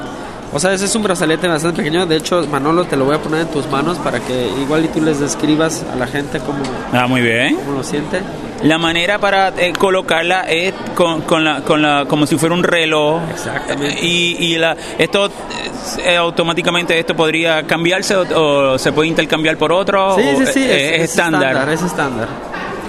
o 0.52 0.60
sea, 0.60 0.74
ese 0.74 0.86
es 0.86 0.96
un 0.96 1.04
brazalete 1.04 1.48
bastante 1.48 1.78
pequeño. 1.78 2.06
De 2.06 2.18
hecho, 2.18 2.46
Manolo, 2.48 2.86
te 2.86 2.96
lo 2.96 3.06
voy 3.06 3.16
a 3.16 3.20
poner 3.20 3.42
en 3.42 3.48
tus 3.48 3.68
manos 3.68 3.98
para 4.00 4.20
que 4.20 4.48
igual 4.62 4.86
y 4.86 4.88
tú 4.88 5.02
les 5.02 5.20
describas 5.20 5.84
a 5.92 5.96
la 5.96 6.08
gente 6.08 6.40
cómo, 6.40 6.60
ah, 6.94 7.08
muy 7.08 7.22
bien. 7.22 7.56
cómo 7.56 7.78
lo 7.78 7.84
siente. 7.84 8.22
La 8.64 8.78
manera 8.78 9.20
para 9.20 9.50
eh, 9.58 9.72
colocarla 9.72 10.42
es 10.42 10.74
con, 10.94 11.22
con, 11.22 11.46
la, 11.46 11.62
con 11.62 11.82
la, 11.82 12.06
como 12.08 12.26
si 12.26 12.38
fuera 12.38 12.54
un 12.54 12.64
reloj. 12.64 13.22
Exactamente. 13.32 14.06
Y, 14.06 14.36
y 14.38 14.58
la, 14.58 14.76
esto 14.98 15.32
eh, 16.04 16.18
automáticamente 16.18 16.98
esto 17.00 17.16
podría 17.16 17.64
cambiarse 17.64 18.16
o, 18.16 18.78
se 18.78 18.92
puede 18.92 19.08
intercambiar 19.08 19.58
por 19.58 19.72
otro. 19.72 20.16
Sí, 20.16 20.24
sí, 20.40 20.46
sí. 20.48 20.68
Es, 20.70 21.12
estándar. 21.12 21.70
Es 21.70 21.82
estándar. 21.82 22.28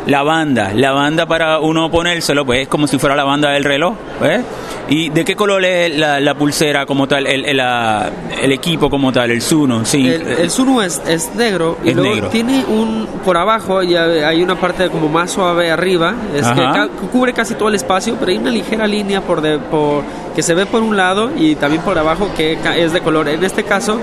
La 0.07 0.23
banda, 0.23 0.73
la 0.75 0.93
banda 0.93 1.27
para 1.27 1.61
uno 1.61 1.91
ponérselo, 1.91 2.45
pues 2.45 2.63
es 2.63 2.69
como 2.69 2.87
si 2.87 2.99
fuera 2.99 3.15
la 3.15 3.25
banda 3.25 3.51
del 3.51 3.65
reloj. 3.65 3.95
¿ves? 4.21 4.43
¿Y 4.89 5.09
de 5.11 5.25
qué 5.25 5.37
color 5.37 5.65
es 5.65 5.97
la, 5.97 6.35
pulsera 6.35 6.85
como 6.85 7.07
tal, 7.07 7.27
el, 7.27 7.45
el, 7.45 8.53
equipo 8.53 8.91
como 8.91 9.13
tal, 9.13 9.31
el 9.31 9.41
Suno? 9.41 9.85
Sí. 9.85 10.09
El, 10.09 10.27
el 10.27 10.51
Suno 10.51 10.83
es, 10.83 11.01
es 11.07 11.33
negro 11.37 11.79
y 11.85 11.95
luego 11.95 12.29
tiene 12.29 12.65
un, 12.65 13.07
por 13.25 13.37
abajo 13.37 13.83
y 13.85 13.95
hay 13.95 14.43
una 14.43 14.59
parte 14.59 14.89
como 14.89 15.09
más 15.09 15.31
suave 15.31 15.71
arriba, 15.71 16.15
es 16.35 16.47
que 16.49 16.89
cubre 17.13 17.33
casi 17.33 17.55
todo 17.55 17.69
el 17.69 17.77
espacio, 17.77 18.17
pero 18.19 18.33
hay 18.33 18.39
una 18.39 18.51
ligera 18.51 18.87
línea 18.87 19.21
por, 19.21 19.41
de, 19.41 19.59
por 19.59 20.03
que 20.35 20.43
se 20.43 20.55
ve 20.55 20.67
por 20.67 20.83
un 20.83 20.97
lado 20.97 21.31
y 21.37 21.55
también 21.55 21.83
por 21.83 21.97
abajo 21.97 22.29
que 22.37 22.59
es 22.77 22.93
de 22.93 23.01
color. 23.01 23.29
En 23.29 23.45
este 23.45 23.63
caso 23.63 24.01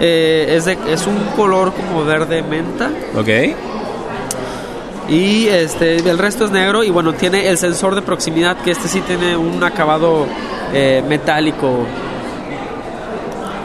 eh, 0.00 0.46
es, 0.50 0.66
de, 0.66 0.76
es 0.88 1.06
un 1.06 1.16
color 1.36 1.72
como 1.72 2.04
verde 2.04 2.42
menta. 2.42 2.90
Ok 3.16 3.77
y 5.08 5.48
este 5.48 5.96
el 5.96 6.18
resto 6.18 6.44
es 6.44 6.50
negro 6.50 6.84
y 6.84 6.90
bueno 6.90 7.14
tiene 7.14 7.48
el 7.48 7.56
sensor 7.56 7.94
de 7.94 8.02
proximidad 8.02 8.58
que 8.58 8.72
este 8.72 8.88
sí 8.88 9.00
tiene 9.00 9.36
un 9.36 9.62
acabado 9.64 10.26
eh, 10.74 11.02
metálico 11.08 11.86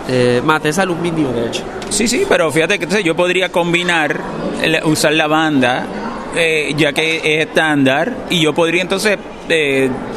eh, 0.07 0.41
mate 0.43 0.69
es 0.69 0.79
aluminio 0.79 1.33
de 1.33 1.47
hecho 1.47 1.63
sí 1.89 2.07
sí 2.07 2.23
pero 2.27 2.49
fíjate 2.51 2.77
que 2.77 2.85
entonces 2.85 3.05
yo 3.05 3.15
podría 3.15 3.49
combinar 3.49 4.21
usar 4.85 5.13
la 5.13 5.27
banda 5.27 5.85
eh, 6.35 6.73
ya 6.77 6.93
que 6.93 7.17
es 7.17 7.47
estándar 7.47 8.13
y 8.29 8.41
yo 8.41 8.53
podría 8.53 8.81
entonces 8.81 9.17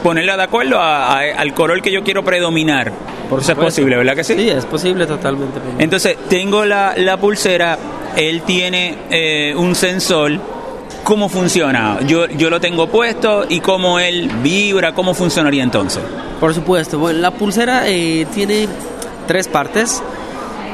ponerla 0.04 0.36
de 0.36 0.42
acuerdo 0.44 0.80
al 0.80 1.52
color 1.54 1.82
que 1.82 1.90
yo 1.90 2.04
quiero 2.04 2.24
predominar 2.24 2.92
por 3.28 3.40
eso 3.40 3.50
es 3.50 3.58
posible, 3.58 3.96
¿verdad 3.96 4.14
que 4.14 4.22
sí? 4.22 4.34
Sí, 4.36 4.48
es 4.48 4.64
posible 4.66 5.04
totalmente. 5.04 5.58
Entonces, 5.80 6.16
tengo 6.28 6.64
la, 6.64 6.94
la 6.96 7.16
pulsera, 7.16 7.76
él 8.14 8.42
tiene 8.42 9.54
un 9.56 9.74
sensor 9.74 10.38
¿Cómo 11.06 11.28
funciona? 11.28 12.00
Yo, 12.04 12.26
yo 12.26 12.50
lo 12.50 12.60
tengo 12.60 12.88
puesto 12.88 13.44
y 13.48 13.60
cómo 13.60 14.00
él 14.00 14.28
vibra, 14.42 14.92
¿cómo 14.92 15.14
funcionaría 15.14 15.62
entonces? 15.62 16.02
Por 16.40 16.52
supuesto, 16.52 16.98
bueno, 16.98 17.20
la 17.20 17.30
pulsera 17.30 17.86
eh, 17.86 18.26
tiene 18.34 18.66
tres 19.24 19.46
partes. 19.46 20.02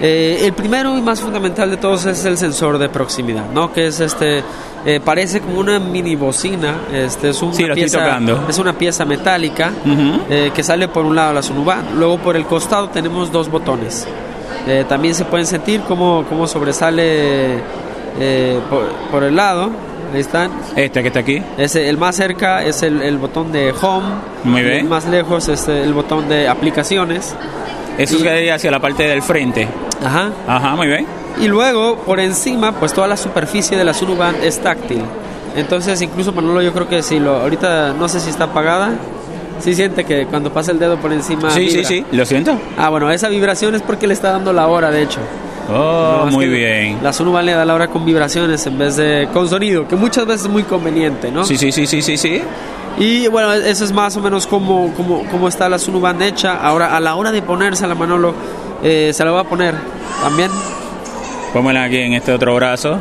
Eh, 0.00 0.38
el 0.46 0.54
primero 0.54 0.96
y 0.96 1.02
más 1.02 1.20
fundamental 1.20 1.70
de 1.70 1.76
todos 1.76 2.06
es 2.06 2.24
el 2.24 2.38
sensor 2.38 2.78
de 2.78 2.88
proximidad, 2.88 3.50
¿no? 3.52 3.74
Que 3.74 3.88
es 3.88 4.00
este, 4.00 4.42
eh, 4.86 5.00
parece 5.04 5.42
como 5.42 5.60
una 5.60 5.78
mini 5.78 6.16
bocina. 6.16 6.76
Este 6.90 7.28
es 7.28 7.42
una 7.42 7.52
sí, 7.52 7.66
pieza, 7.74 8.18
es 8.48 8.58
una 8.58 8.72
pieza 8.72 9.04
metálica 9.04 9.70
que 10.54 10.62
sale 10.62 10.88
por 10.88 11.04
un 11.04 11.14
lado 11.14 11.34
la 11.34 11.42
Sunuban, 11.42 11.98
luego 11.98 12.16
por 12.16 12.36
el 12.36 12.46
costado 12.46 12.88
tenemos 12.88 13.30
dos 13.30 13.50
botones. 13.50 14.08
también 14.88 15.14
se 15.14 15.26
pueden 15.26 15.46
sentir 15.46 15.82
cómo, 15.82 16.24
cómo 16.26 16.46
sobresale 16.46 17.58
por, 18.70 18.86
por 19.10 19.24
el 19.24 19.36
lado 19.36 19.91
Ahí 20.12 20.20
están. 20.20 20.50
Este 20.76 21.02
que 21.02 21.08
está 21.08 21.20
aquí. 21.20 21.42
Ese, 21.56 21.88
el 21.88 21.96
más 21.96 22.16
cerca 22.16 22.64
es 22.64 22.82
el, 22.82 23.16
botón 23.18 23.52
de 23.52 23.72
Home. 23.80 24.06
Muy 24.44 24.62
bien. 24.62 24.78
El 24.78 24.84
más 24.84 25.06
lejos 25.06 25.48
es 25.48 25.68
el 25.68 25.92
botón 25.94 26.28
de 26.28 26.48
aplicaciones. 26.48 27.34
Eso 27.98 28.18
y, 28.18 28.22
queda 28.22 28.54
hacia 28.54 28.70
la 28.70 28.80
parte 28.80 29.04
del 29.04 29.22
frente. 29.22 29.68
Ajá. 30.04 30.30
Ajá, 30.46 30.76
muy 30.76 30.86
bien. 30.86 31.06
Y 31.40 31.48
luego, 31.48 31.96
por 31.98 32.20
encima, 32.20 32.72
pues 32.72 32.92
toda 32.92 33.06
la 33.08 33.16
superficie 33.16 33.76
de 33.76 33.84
la 33.84 33.94
Sunuband 33.94 34.42
es 34.44 34.58
táctil. 34.58 35.02
Entonces, 35.56 36.00
incluso 36.02 36.32
Manolo, 36.32 36.62
yo 36.62 36.72
creo 36.72 36.88
que 36.88 37.02
si 37.02 37.18
lo. 37.18 37.36
Ahorita 37.36 37.94
no 37.94 38.08
sé 38.08 38.20
si 38.20 38.30
está 38.30 38.44
apagada. 38.44 38.92
Sí 39.60 39.74
siente 39.74 40.04
que 40.04 40.26
cuando 40.26 40.52
pasa 40.52 40.72
el 40.72 40.78
dedo 40.78 40.96
por 40.96 41.12
encima. 41.12 41.50
Sí, 41.50 41.70
sí, 41.70 41.84
sí, 41.84 42.04
lo 42.10 42.26
siento. 42.26 42.58
Ah, 42.76 42.88
bueno, 42.88 43.10
esa 43.10 43.28
vibración 43.28 43.74
es 43.74 43.82
porque 43.82 44.06
le 44.06 44.14
está 44.14 44.32
dando 44.32 44.52
la 44.52 44.66
hora, 44.66 44.90
de 44.90 45.02
hecho. 45.02 45.20
Oh, 45.70 46.26
muy 46.30 46.48
bien. 46.48 46.98
La 47.02 47.12
Sunuban 47.12 47.46
le 47.46 47.52
da 47.52 47.64
la 47.64 47.74
hora 47.74 47.88
con 47.88 48.04
vibraciones 48.04 48.66
en 48.66 48.78
vez 48.78 48.96
de 48.96 49.28
con 49.32 49.48
sonido, 49.48 49.86
que 49.86 49.96
muchas 49.96 50.26
veces 50.26 50.46
es 50.46 50.50
muy 50.50 50.64
conveniente, 50.64 51.30
¿no? 51.30 51.44
Sí, 51.44 51.56
sí, 51.56 51.72
sí, 51.72 51.86
sí, 51.86 52.02
sí, 52.02 52.16
sí. 52.16 52.42
Y 52.98 53.26
bueno, 53.28 53.52
eso 53.52 53.84
es 53.84 53.92
más 53.92 54.16
o 54.16 54.20
menos 54.20 54.46
como, 54.46 54.92
como, 54.94 55.24
como 55.30 55.48
está 55.48 55.68
la 55.68 55.78
Sunuban 55.78 56.20
hecha. 56.20 56.56
Ahora, 56.56 56.96
a 56.96 57.00
la 57.00 57.14
hora 57.14 57.32
de 57.32 57.42
ponerse 57.42 57.86
la 57.86 57.94
Manolo, 57.94 58.34
eh, 58.82 59.12
se 59.14 59.24
la 59.24 59.30
va 59.30 59.40
a 59.40 59.44
poner 59.44 59.74
también. 60.22 60.50
Póngala 61.52 61.84
aquí 61.84 61.98
en 61.98 62.14
este 62.14 62.32
otro 62.32 62.54
brazo. 62.54 63.00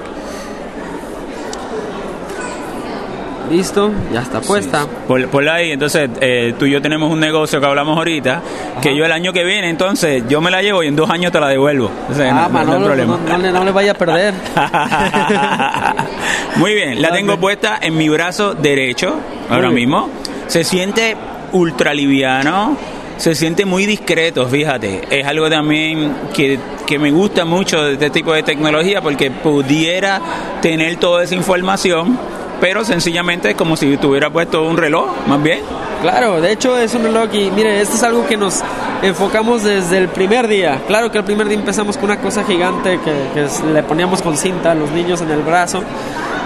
Listo, 3.52 3.92
ya 4.14 4.22
está 4.22 4.40
puesta. 4.40 4.88
Por, 5.08 5.50
ahí, 5.50 5.72
entonces 5.72 6.10
eh, 6.22 6.54
tú 6.58 6.66
y 6.66 6.72
yo 6.72 6.82
tenemos 6.82 7.12
un 7.12 7.20
negocio 7.20 7.60
que 7.60 7.66
hablamos 7.66 7.98
ahorita, 7.98 8.42
que 8.82 8.96
yo 8.96 9.04
el 9.04 9.12
año 9.12 9.34
que 9.34 9.44
viene, 9.44 9.70
entonces 9.70 10.24
yo 10.30 10.40
me 10.40 10.50
la 10.50 10.62
llevo 10.62 10.84
y 10.84 10.88
en 10.88 10.96
dos 10.96 11.10
años 11.10 11.34
te 11.34 11.40
la 11.42 11.50
devuelvo. 11.50 11.92
ah, 12.18 12.50
no, 12.50 12.80
no, 12.80 12.86
problema. 12.86 13.20
No, 13.28 13.66
le 13.66 13.72
vaya 13.72 13.92
a 13.92 13.96
perder. 13.96 14.34
Muy 16.56 16.74
bien, 16.74 17.02
la 17.02 17.12
tengo 17.12 17.38
puesta 17.38 17.78
en 17.82 17.98
mi 17.98 18.08
brazo 18.08 18.54
derecho 18.54 19.20
ahora 19.50 19.70
mismo. 19.70 20.10
Se 20.48 20.64
siente 20.64 21.18
ultra 21.52 21.94
liviano, 21.94 22.78
se 23.18 23.36
siente 23.36 23.66
muy 23.66 23.86
discreto, 23.86 24.48
fíjate. 24.48 25.02
Es 25.10 25.26
algo 25.26 25.50
también 25.50 26.16
que, 26.34 26.58
que, 26.88 26.98
me 26.98 27.12
gusta 27.12 27.44
mucho 27.44 27.84
de 27.84 27.94
este 27.94 28.10
tipo 28.10 28.34
de 28.34 28.44
tecnología 28.44 29.02
porque 29.02 29.30
pudiera 29.30 30.22
tener 30.62 30.96
toda 30.96 31.24
esa 31.24 31.36
información 31.36 32.18
pero 32.62 32.86
sencillamente 32.86 33.56
como 33.56 33.76
si 33.76 33.98
tuviera 33.98 34.30
puesto 34.30 34.64
un 34.64 34.78
reloj, 34.78 35.10
más 35.28 35.42
bien. 35.42 35.62
Claro, 36.02 36.40
de 36.40 36.52
hecho 36.52 36.78
es 36.78 36.94
un 36.94 37.04
reloj 37.04 37.34
y 37.34 37.50
mire, 37.52 37.82
esto 37.82 37.96
es 37.96 38.04
algo 38.04 38.26
que 38.28 38.38
nos 38.38 38.62
enfocamos 39.02 39.64
desde 39.64 39.98
el 39.98 40.08
primer 40.10 40.48
día. 40.48 40.80
Claro 40.88 41.12
que 41.12 41.18
el 41.18 41.24
primer 41.24 41.48
día 41.48 41.58
empezamos 41.58 41.98
con 41.98 42.06
una 42.06 42.22
cosa 42.22 42.44
gigante 42.44 43.00
que, 43.04 43.48
le 43.74 43.84
poníamos 43.84 44.22
con 44.22 44.38
cinta 44.38 44.72
a 44.72 44.76
los 44.76 44.92
niños 44.92 45.22
en 45.22 45.32
el 45.32 45.42
brazo, 45.42 45.84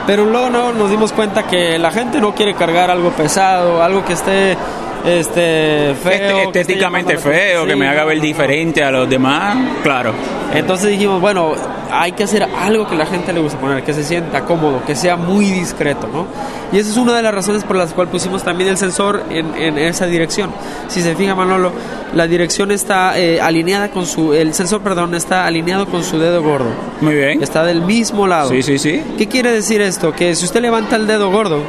pero 0.08 0.26
luego 0.26 0.50
no, 0.50 0.72
nos 0.72 0.90
dimos 0.90 1.12
cuenta 1.12 1.44
que 1.48 1.78
la 1.78 1.92
gente 1.92 2.22
no 2.22 2.34
quiere 2.34 2.54
cargar 2.54 2.90
algo 2.90 3.12
pesado, 3.12 3.84
algo 3.84 4.06
que 4.06 4.14
esté 4.14 4.58
este 5.06 5.94
feo, 6.02 6.52
estéticamente 6.52 7.18
feo, 7.18 7.66
que 7.66 7.76
me 7.76 7.88
haga 7.88 8.06
ver 8.06 8.20
diferente 8.20 8.84
a 8.84 8.92
los 8.92 9.10
demás, 9.10 9.58
claro. 9.84 10.14
Entonces 10.54 10.90
dijimos, 10.92 11.22
bueno, 11.22 11.54
hay 11.92 12.14
que 12.14 12.24
hacer 12.24 12.44
algo 12.44 12.88
que 12.88 12.96
la 12.96 13.06
gente 13.06 13.34
le 13.34 13.40
guste 13.40 13.58
poner, 13.58 13.84
que 13.84 13.94
se 13.94 14.04
sienta 14.04 14.46
cómodo, 14.46 14.84
que 14.86 14.96
sea 14.96 15.16
muy 15.16 15.46
discreto, 15.46 16.08
¿no? 16.12 16.28
Y 16.72 16.80
esa 16.80 16.90
es 16.90 16.98
una 16.98 17.16
de 17.16 17.22
las 17.22 17.34
razones 17.34 17.64
por 17.64 17.76
las 17.76 17.94
cuales 17.94 18.12
pusimos 18.12 18.44
también 18.44 18.70
el 18.70 18.78
sensor 18.78 19.24
en, 19.30 19.78
esa 19.78 20.08
dirección. 20.08 20.52
Si 20.88 21.02
se 21.02 21.16
fija 21.16 21.36
Manolo, 21.36 21.72
la 22.14 22.28
dirección 22.28 22.72
está 22.72 23.18
eh, 23.20 23.40
alineada 23.40 23.90
con 23.92 24.06
su, 24.06 24.34
el 24.34 24.54
sensor, 24.54 24.82
perdón, 24.82 25.14
está 25.16 25.46
alineado 25.46 25.86
con 25.88 26.04
su 26.04 26.20
dedo 26.20 26.42
gordo. 26.42 26.70
Muy 27.02 27.16
bien. 27.16 27.44
Está 27.44 27.64
del 27.64 27.82
mismo 27.82 28.28
lado. 28.28 28.50
Sí, 28.50 28.64
sí, 28.64 28.78
sí. 28.78 29.02
¿Qué 29.18 29.28
quiere 29.28 29.52
decir 29.52 29.82
esto? 29.82 30.14
Que 30.14 30.36
si 30.36 30.46
usted 30.46 30.62
levanta 30.62 30.96
el 30.96 31.08
dedo 31.08 31.30
gordo, 31.32 31.62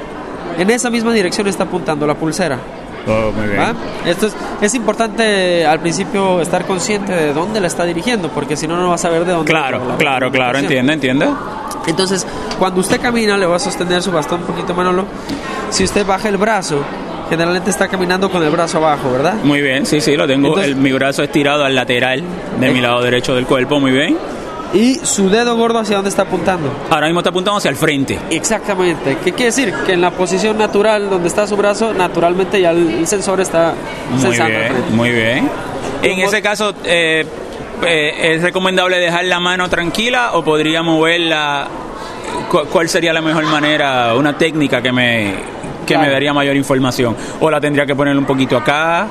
en 0.59 0.71
esa 0.71 0.90
misma 0.90 1.12
dirección 1.12 1.47
está 1.47 1.64
apuntando 1.64 2.07
la 2.07 2.14
pulsera. 2.14 2.59
Oh, 3.07 3.33
muy 3.33 3.49
bien. 3.49 3.63
Esto 4.05 4.27
es, 4.27 4.37
es, 4.61 4.75
importante 4.75 5.65
al 5.65 5.81
principio 5.81 6.41
estar 6.41 6.67
consciente 6.67 7.13
de 7.13 7.33
dónde 7.33 7.61
la 7.61 7.69
está 7.69 7.85
dirigiendo, 7.85 8.31
porque 8.31 8.57
si 8.57 8.67
no, 8.67 8.77
no 8.77 8.89
va 8.89 8.97
a 8.97 8.99
saber 8.99 9.25
de 9.25 9.33
dónde. 9.33 9.51
Claro, 9.51 9.81
claro, 9.99 10.31
claro, 10.31 10.59
entiende, 10.59 10.93
entiende. 10.95 11.29
Entonces, 11.87 12.27
cuando 12.59 12.81
usted 12.81 13.01
camina, 13.01 13.37
le 13.37 13.47
va 13.47 13.57
a 13.57 13.61
sostener 13.61 14.03
su 14.03 14.11
bastón 14.11 14.41
un 14.41 14.47
poquito, 14.47 14.75
Manolo. 14.75 15.07
Si 15.71 15.85
usted 15.85 16.05
baja 16.05 16.29
el 16.29 16.37
brazo, 16.37 16.81
generalmente 17.29 17.71
está 17.71 17.89
caminando 17.89 18.31
con 18.31 18.43
el 18.43 18.51
brazo 18.51 18.79
abajo, 18.79 19.13
¿verdad? 19.13 19.35
Muy 19.43 19.61
bien, 19.61 19.87
sí, 19.87 20.01
sí, 20.01 20.17
lo 20.17 20.27
tengo. 20.27 20.57
mi 20.77 20.93
brazo 20.93 21.23
estirado 21.23 21.65
al 21.65 21.75
lateral 21.75 22.23
de 22.61 22.71
mi 22.71 22.81
lado 22.81 23.03
derecho 23.03 23.35
del 23.35 23.47
cuerpo, 23.47 23.79
muy 23.81 23.93
bien. 23.93 24.17
¿Y 24.75 24.96
su 24.96 25.30
dedo 25.30 25.56
gordo 25.56 25.78
hacia 25.78 25.96
dónde 25.96 26.11
está 26.11 26.23
apuntando? 26.23 26.70
Ahora 26.90 27.06
mismo 27.06 27.20
está 27.20 27.30
apuntando 27.30 27.58
hacia 27.58 27.70
el 27.70 27.76
frente. 27.76 28.18
Exactamente. 28.30 29.16
¿Qué 29.25 29.32
quiere 29.32 29.46
decir? 29.46 29.73
Que 29.87 29.92
en 29.92 30.00
la 30.00 30.11
posición 30.11 30.58
natural 30.58 31.08
donde 31.08 31.28
está 31.28 31.46
su 31.46 31.56
brazo, 31.56 31.94
naturalmente 31.94 32.61
ya 32.61 32.70
el, 32.73 33.06
sensor 33.06 33.40
está 33.40 33.75
muy 34.11 34.30
Bien, 34.37 34.73
muy 34.90 35.11
bien. 35.11 35.50
En 36.02 36.18
ese 36.18 36.42
caso, 36.42 36.75
eh, 36.85 37.25
eh, 37.87 38.32
¿es 38.35 38.42
recomendable 38.42 38.99
dejar 38.99 39.25
la 39.25 39.40
mano 39.40 39.68
tranquila 39.68 40.30
o 40.35 40.42
podría 40.44 40.82
moverla? 40.82 41.68
Cu- 42.50 42.66
¿Cuál 42.70 42.88
sería 42.88 43.12
la 43.12 43.23
mejor 43.23 43.44
manera, 43.44 44.14
una 44.14 44.37
técnica 44.37 44.82
que 44.82 44.92
me, 44.92 45.35
que 45.87 45.96
me 45.96 46.11
daría 46.11 46.32
mayor 46.35 46.54
información? 46.56 47.16
¿O 47.40 47.50
la 47.50 47.61
tendría 47.61 47.87
que 47.87 47.94
poner 47.94 48.16
un 48.16 48.25
poquito 48.26 48.56
acá? 48.56 49.06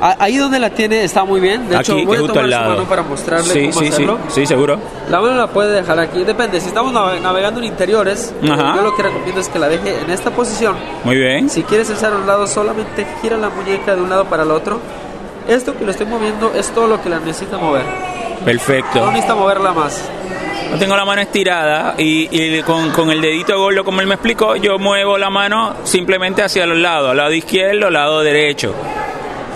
Ahí 0.00 0.36
donde 0.36 0.58
la 0.58 0.70
tiene 0.70 1.02
está 1.04 1.24
muy 1.24 1.40
bien. 1.40 1.68
De 1.68 1.76
hecho, 1.76 1.92
aquí, 1.94 2.04
voy 2.04 2.18
que 2.18 2.24
a 2.24 2.26
tomar 2.26 2.44
su 2.44 2.50
lado. 2.50 2.70
mano 2.70 2.84
para 2.84 3.02
mostrarle 3.02 3.52
sí, 3.52 3.68
cómo 3.68 3.80
sí, 3.80 3.88
hacerlo. 3.88 4.18
sí, 4.28 4.34
sí, 4.40 4.46
seguro. 4.46 4.78
La 5.08 5.20
mano 5.20 5.34
la 5.36 5.46
puede 5.46 5.72
dejar 5.72 5.98
aquí. 6.00 6.24
Depende. 6.24 6.60
Si 6.60 6.68
estamos 6.68 6.92
nave- 6.92 7.20
navegando 7.20 7.60
en 7.60 7.66
interiores, 7.66 8.34
Ajá. 8.50 8.74
yo 8.76 8.82
lo 8.82 8.94
que 8.96 9.02
recomiendo 9.02 9.40
es 9.40 9.48
que 9.48 9.58
la 9.58 9.68
deje 9.68 10.00
en 10.00 10.10
esta 10.10 10.30
posición. 10.30 10.76
Muy 11.04 11.16
bien. 11.16 11.48
Si 11.48 11.62
quieres 11.62 11.88
alzar 11.90 12.12
a 12.12 12.16
un 12.16 12.26
lado, 12.26 12.46
solamente 12.46 13.06
gira 13.22 13.36
la 13.36 13.48
muñeca 13.48 13.94
de 13.94 14.02
un 14.02 14.10
lado 14.10 14.24
para 14.26 14.42
el 14.42 14.50
otro. 14.50 14.80
Esto 15.48 15.76
que 15.76 15.84
lo 15.84 15.90
estoy 15.90 16.06
moviendo 16.06 16.52
es 16.54 16.68
todo 16.70 16.86
lo 16.86 17.02
que 17.02 17.08
la 17.08 17.20
necesita 17.20 17.56
mover. 17.58 17.84
No 18.40 18.44
Perfecto. 18.44 19.06
necesita 19.10 19.34
moverla 19.34 19.72
más. 19.72 20.08
Tengo 20.78 20.96
la 20.96 21.04
mano 21.04 21.20
estirada 21.22 21.94
y, 21.98 22.28
y 22.32 22.62
con, 22.62 22.90
con 22.90 23.10
el 23.10 23.20
dedito 23.20 23.56
gordo, 23.58 23.84
como 23.84 24.00
él 24.00 24.06
me 24.06 24.14
explicó, 24.14 24.56
yo 24.56 24.78
muevo 24.78 25.16
la 25.18 25.30
mano 25.30 25.74
simplemente 25.84 26.42
hacia 26.42 26.66
los 26.66 26.78
lados, 26.78 27.14
lado 27.14 27.32
izquierdo, 27.32 27.90
lado 27.90 28.22
derecho. 28.22 28.74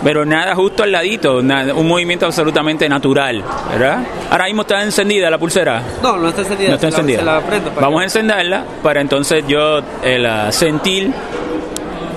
Pero 0.05 0.25
nada 0.25 0.55
justo 0.55 0.85
al 0.85 0.93
ladito, 0.93 1.43
nada- 1.43 1.75
un 1.75 1.87
movimiento 1.89 2.25
absolutamente 2.27 2.89
natural, 2.89 3.43
¿verdad? 3.71 3.99
Ahora 4.31 4.45
mismo 4.45 4.63
está 4.63 4.83
encendida 4.83 5.29
la 5.29 5.39
pulsera. 5.39 5.83
No, 6.03 6.17
no 6.17 6.29
está 6.29 6.43
encendida. 6.43 6.69
No 6.69 6.75
está 6.77 6.87
encendida. 6.89 7.23
la 7.23 7.41
para 7.41 7.61
Vamos 7.81 8.01
a 8.01 8.05
encenderla 8.05 8.65
para 8.83 9.01
entonces 9.01 9.45
yo 9.49 9.81
eh, 10.05 10.19
la 10.19 10.53
sentir, 10.53 11.13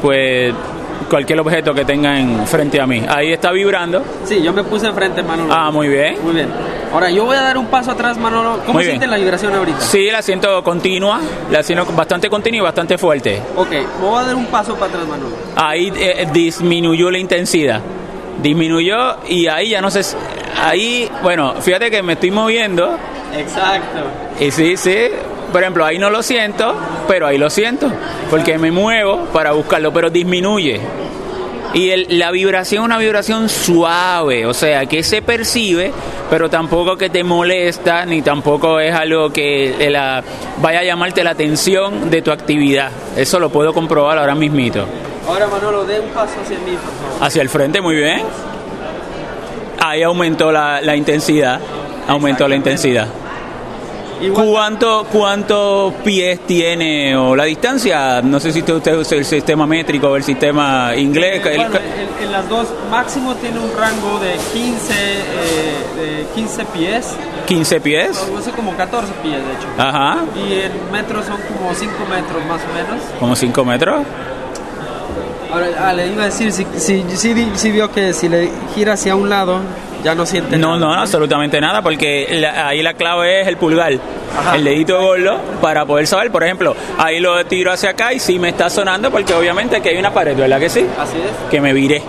pues 0.01 0.53
cualquier 1.09 1.39
objeto 1.39 1.73
que 1.73 1.83
tenga 1.83 2.19
en 2.19 2.45
frente 2.47 2.79
a 2.79 2.87
mí. 2.87 3.03
Ahí 3.09 3.31
está 3.33 3.51
vibrando. 3.51 4.03
Sí, 4.25 4.41
yo 4.41 4.53
me 4.53 4.63
puse 4.63 4.87
enfrente, 4.87 5.21
Manolo. 5.23 5.53
Ah, 5.53 5.69
muy 5.71 5.87
bien. 5.89 6.15
Muy 6.23 6.33
bien. 6.33 6.47
Ahora, 6.91 7.09
yo 7.09 7.25
voy 7.25 7.37
a 7.37 7.41
dar 7.41 7.57
un 7.57 7.67
paso 7.67 7.91
atrás, 7.91 8.17
Manolo. 8.17 8.59
¿Cómo 8.65 8.73
Muy 8.73 8.83
bien. 8.83 8.97
siente 8.97 9.07
la 9.07 9.17
vibración 9.17 9.53
ahorita? 9.55 9.79
Sí, 9.79 10.09
la 10.11 10.21
siento 10.21 10.61
continua, 10.63 11.19
la 11.49 11.63
siento 11.63 11.85
bastante 11.93 12.29
continua 12.29 12.57
y 12.57 12.61
bastante 12.61 12.97
fuerte. 12.97 13.41
Ok, 13.55 13.69
voy 14.01 14.19
a 14.21 14.25
dar 14.27 14.35
un 14.35 14.45
paso 14.47 14.73
para 14.75 14.87
atrás, 14.87 15.07
Manolo. 15.07 15.35
ahí 15.55 15.91
eh, 15.95 16.27
disminuyó 16.33 17.09
la 17.09 17.17
intensidad. 17.17 17.79
Disminuyó 18.41 19.17
y 19.27 19.47
ahí 19.47 19.69
ya 19.69 19.81
no 19.81 19.89
sé. 19.91 20.01
Ahí, 20.61 21.09
bueno, 21.23 21.53
fíjate 21.61 21.89
que 21.91 22.01
me 22.03 22.13
estoy 22.13 22.31
moviendo 22.31 22.97
Exacto. 23.37 23.99
y 24.39 24.51
sí, 24.51 24.75
sí. 24.77 24.95
Por 25.51 25.61
ejemplo, 25.61 25.83
ahí 25.85 25.97
no 25.97 26.09
lo 26.09 26.23
siento, 26.23 26.73
pero 27.07 27.27
ahí 27.27 27.37
lo 27.37 27.49
siento. 27.49 27.91
Porque 28.29 28.57
me 28.57 28.71
muevo 28.71 29.25
para 29.33 29.51
buscarlo, 29.51 29.91
pero 29.93 30.09
disminuye. 30.09 30.79
Y 31.73 31.89
el- 31.91 32.19
la 32.19 32.31
vibración 32.31 32.83
es 32.83 32.85
una 32.85 32.97
vibración 32.97 33.47
suave, 33.47 34.45
o 34.45 34.53
sea, 34.53 34.85
que 34.87 35.03
se 35.03 35.21
percibe, 35.21 35.91
pero 36.29 36.49
tampoco 36.49 36.97
que 36.97 37.09
te 37.09 37.23
molesta, 37.23 38.05
ni 38.05 38.21
tampoco 38.21 38.79
es 38.79 38.93
algo 38.93 39.31
que 39.31 39.87
la, 39.89 40.21
vaya 40.61 40.79
a 40.79 40.83
llamarte 40.83 41.23
la 41.23 41.31
atención 41.31 42.09
de 42.09 42.21
tu 42.21 42.31
actividad. 42.31 42.89
Eso 43.15 43.39
lo 43.39 43.49
puedo 43.49 43.73
comprobar 43.73 44.17
ahora 44.17 44.35
mismito. 44.35 44.85
Ahora, 45.27 45.47
Manolo, 45.47 45.85
dé 45.85 45.99
un 46.01 46.09
paso 46.09 46.33
hacia 46.43 46.57
por 46.57 46.65
favor. 46.67 47.23
Hacia 47.27 47.41
el 47.41 47.47
frente, 47.49 47.79
muy 47.79 47.95
bien. 47.95 48.21
Ahí 49.79 50.03
aumentó 50.03 50.51
la, 50.51 50.81
la 50.81 50.95
intensidad. 50.95 51.59
Aumentó 52.07 52.47
la 52.47 52.55
intensidad. 52.55 53.07
¿Cuánto, 54.29 55.05
¿Cuántos 55.11 55.93
pies 56.03 56.41
tiene 56.45 57.15
o 57.15 57.35
la 57.35 57.45
distancia? 57.45 58.21
No 58.21 58.39
sé 58.39 58.51
si 58.51 58.59
usted, 58.61 58.95
usa 58.95 59.17
el 59.17 59.25
sistema 59.25 59.65
métrico 59.65 60.09
o 60.09 60.15
el 60.15 60.23
sistema 60.23 60.95
inglés. 60.95 61.43
el- 61.45 61.61
en, 61.61 62.31
las 62.31 62.47
dos, 62.47 62.67
máximo 62.89 63.33
tiene 63.35 63.59
un 63.59 63.71
rango 63.77 64.19
de 64.19 64.33
15, 64.53 64.93
eh, 64.93 65.83
de 65.99 66.25
15 66.35 66.65
pies. 66.65 67.07
15 67.47 67.81
pies. 67.81 68.27
No 68.33 68.41
sé, 68.41 68.51
como 68.51 68.75
14 68.77 69.11
pies, 69.23 69.33
de 69.35 69.39
hecho. 69.39 69.67
Ajá. 69.77 70.19
Y 70.35 70.53
en 70.53 70.91
metros 70.91 71.25
son 71.25 71.37
como 71.41 71.73
5 71.73 71.93
metros 72.09 72.45
más 72.47 72.61
o 72.61 72.73
menos. 72.73 73.03
Como 73.19 73.35
5 73.35 73.65
metros. 73.65 74.03
Ahora, 75.51 75.67
ah, 75.79 75.93
le 75.93 76.07
iba 76.07 76.23
a 76.23 76.25
decir, 76.27 76.51
si, 76.53 76.65
si, 76.77 77.03
si, 77.17 77.51
si 77.55 77.71
vio 77.71 77.91
que 77.91 78.13
si 78.13 78.29
le 78.29 78.49
gira 78.73 78.93
hacia 78.93 79.15
un 79.15 79.29
lado, 79.29 79.59
ya 80.03 80.15
no 80.15 80.25
siente 80.25 80.57
No, 80.57 80.77
nada. 80.79 80.95
no, 80.95 81.01
absolutamente 81.01 81.59
nada, 81.61 81.81
porque 81.81 82.27
la- 82.31 82.67
ahí 82.67 82.81
la 82.81 82.93
clave 82.93 83.41
es 83.41 83.47
el 83.47 83.57
pulgar, 83.57 83.93
Ajá. 84.37 84.55
el 84.55 84.63
dedito 84.63 84.99
gordo, 85.01 85.39
para 85.61 85.85
poder 85.85 86.07
saber, 86.07 86.31
por 86.31 86.43
ejemplo, 86.43 86.75
ahí 86.97 87.19
lo 87.19 87.43
tiro 87.45 87.71
hacia 87.71 87.91
acá 87.91 88.13
y 88.13 88.19
sí 88.19 88.39
me 88.39 88.49
está 88.49 88.69
sonando, 88.69 89.11
porque 89.11 89.33
obviamente 89.33 89.77
aquí 89.77 89.89
hay 89.89 89.97
una 89.97 90.11
pared, 90.13 90.35
¿verdad 90.35 90.59
que 90.59 90.69
sí? 90.69 90.85
Así 90.99 91.17
es. 91.17 91.49
que 91.49 91.61
me 91.61 91.73
viré. 91.73 92.01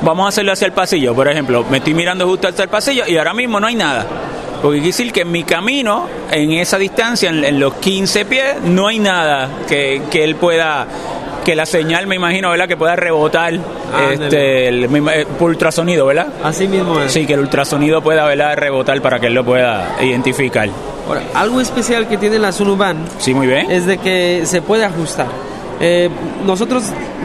Vamos 0.00 0.26
a 0.26 0.28
hacerlo 0.28 0.52
hacia 0.52 0.66
el 0.66 0.72
pasillo, 0.72 1.12
por 1.14 1.26
ejemplo. 1.28 1.64
Me 1.70 1.78
estoy 1.78 1.92
mirando 1.94 2.24
justo 2.26 2.46
hacia 2.48 2.62
el 2.62 2.68
pasillo 2.68 3.04
y 3.08 3.16
ahora 3.16 3.34
mismo 3.34 3.58
no 3.58 3.66
hay 3.66 3.74
nada. 3.74 4.06
Porque 4.62 4.78
quiere 4.78 4.88
decir 4.88 5.12
que 5.12 5.20
en 5.22 5.32
mi 5.32 5.42
camino, 5.44 6.06
en 6.30 6.52
esa 6.52 6.78
distancia, 6.78 7.30
en, 7.30 7.44
en 7.44 7.58
los 7.60 7.74
15 7.74 8.24
pies, 8.24 8.56
no 8.64 8.86
hay 8.88 8.98
nada 9.00 9.48
que, 9.68 10.02
que 10.10 10.22
él 10.24 10.36
pueda, 10.36 10.86
que 11.48 11.56
la 11.56 11.64
señal, 11.64 12.06
me 12.06 12.14
imagino, 12.14 12.50
¿verdad? 12.50 12.68
Que 12.68 12.76
pueda 12.76 12.94
rebotar 12.94 13.54
Ándale. 13.94 14.24
este, 14.26 14.68
el, 14.68 14.88
mismo- 14.90 15.08
eh, 15.10 15.26
ultrasonido, 15.40 16.04
¿verdad? 16.04 16.26
Así 16.44 16.68
mismo 16.68 17.00
es. 17.00 17.10
Sí, 17.10 17.26
que 17.26 17.32
el 17.32 17.40
ultrasonido 17.40 18.02
pueda, 18.02 18.26
¿verdad? 18.26 18.54
Rebotar 18.54 19.00
para 19.00 19.18
que 19.18 19.28
él 19.28 19.34
lo 19.34 19.46
pueda 19.46 19.96
identificar. 20.02 20.68
Ahora, 21.08 21.22
algo 21.32 21.58
especial 21.62 22.06
que 22.06 22.18
tiene 22.18 22.38
la 22.38 22.52
Sunuban 22.52 22.98
Sí, 23.16 23.32
muy 23.32 23.46
bien. 23.46 23.70
es 23.70 23.86
de 23.86 23.96
que 23.96 24.42
se 24.44 24.60
puede 24.60 24.84
ajustar. 24.84 25.28
Eh, 25.80 26.10
nosotros 26.44 26.84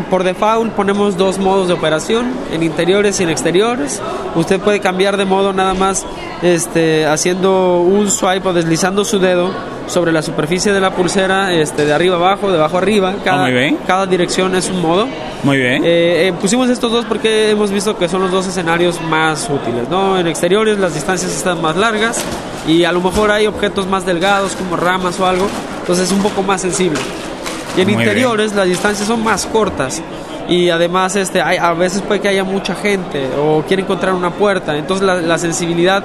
por 0.09 0.23
default 0.23 0.71
ponemos 0.73 1.17
dos 1.17 1.37
modos 1.37 1.67
de 1.67 1.73
operación, 1.73 2.31
en 2.53 2.63
interiores 2.63 3.19
y 3.19 3.23
en 3.23 3.29
exteriores. 3.29 4.01
Usted 4.35 4.57
puede 4.61 4.79
cambiar 4.79 5.17
de 5.17 5.25
modo 5.25 5.51
nada 5.51 5.73
más 5.73 6.05
este, 6.41 7.05
haciendo 7.07 7.81
un 7.81 8.09
swipe 8.09 8.47
o 8.47 8.53
deslizando 8.53 9.03
su 9.03 9.19
dedo 9.19 9.51
sobre 9.87 10.11
la 10.11 10.21
superficie 10.21 10.71
de 10.71 10.79
la 10.79 10.91
pulsera, 10.91 11.53
este, 11.53 11.85
de 11.85 11.93
arriba 11.93 12.15
abajo, 12.15 12.51
de 12.51 12.57
abajo 12.57 12.77
arriba. 12.77 13.13
Cada, 13.23 13.43
muy 13.43 13.51
bien. 13.51 13.77
cada 13.85 14.05
dirección 14.05 14.55
es 14.55 14.69
un 14.69 14.81
modo. 14.81 15.07
Muy 15.43 15.57
bien. 15.57 15.83
Eh, 15.83 16.27
eh, 16.27 16.33
pusimos 16.39 16.69
estos 16.69 16.91
dos 16.91 17.05
porque 17.05 17.51
hemos 17.51 17.71
visto 17.71 17.97
que 17.97 18.07
son 18.07 18.21
los 18.21 18.31
dos 18.31 18.47
escenarios 18.47 19.01
más 19.01 19.49
útiles, 19.49 19.89
¿no? 19.89 20.17
En 20.17 20.27
exteriores 20.27 20.79
las 20.79 20.93
distancias 20.93 21.31
están 21.35 21.61
más 21.61 21.75
largas 21.75 22.23
y 22.67 22.85
a 22.85 22.91
lo 22.91 23.01
mejor 23.01 23.31
hay 23.31 23.45
objetos 23.45 23.87
más 23.87 24.05
delgados 24.05 24.55
como 24.55 24.77
ramas 24.77 25.19
o 25.19 25.27
algo, 25.27 25.47
entonces 25.81 26.07
es 26.07 26.11
un 26.13 26.23
poco 26.23 26.43
más 26.43 26.61
sensible. 26.61 26.99
Y 27.75 27.81
en 27.81 27.87
Muy 27.87 27.97
bien. 27.97 28.07
interiores 28.07 28.53
las 28.53 28.67
distancias 28.67 29.07
son 29.07 29.23
más 29.23 29.45
cortas 29.45 30.01
y 30.47 30.69
además 30.69 31.15
este, 31.15 31.41
hay, 31.41 31.57
a 31.57 31.73
veces 31.73 32.01
puede 32.01 32.21
que 32.21 32.29
haya 32.29 32.43
mucha 32.43 32.75
gente 32.75 33.27
o 33.37 33.63
quiere 33.67 33.83
encontrar 33.83 34.13
una 34.13 34.31
puerta, 34.31 34.77
entonces 34.77 35.05
la, 35.05 35.15
la 35.15 35.37
sensibilidad 35.37 36.03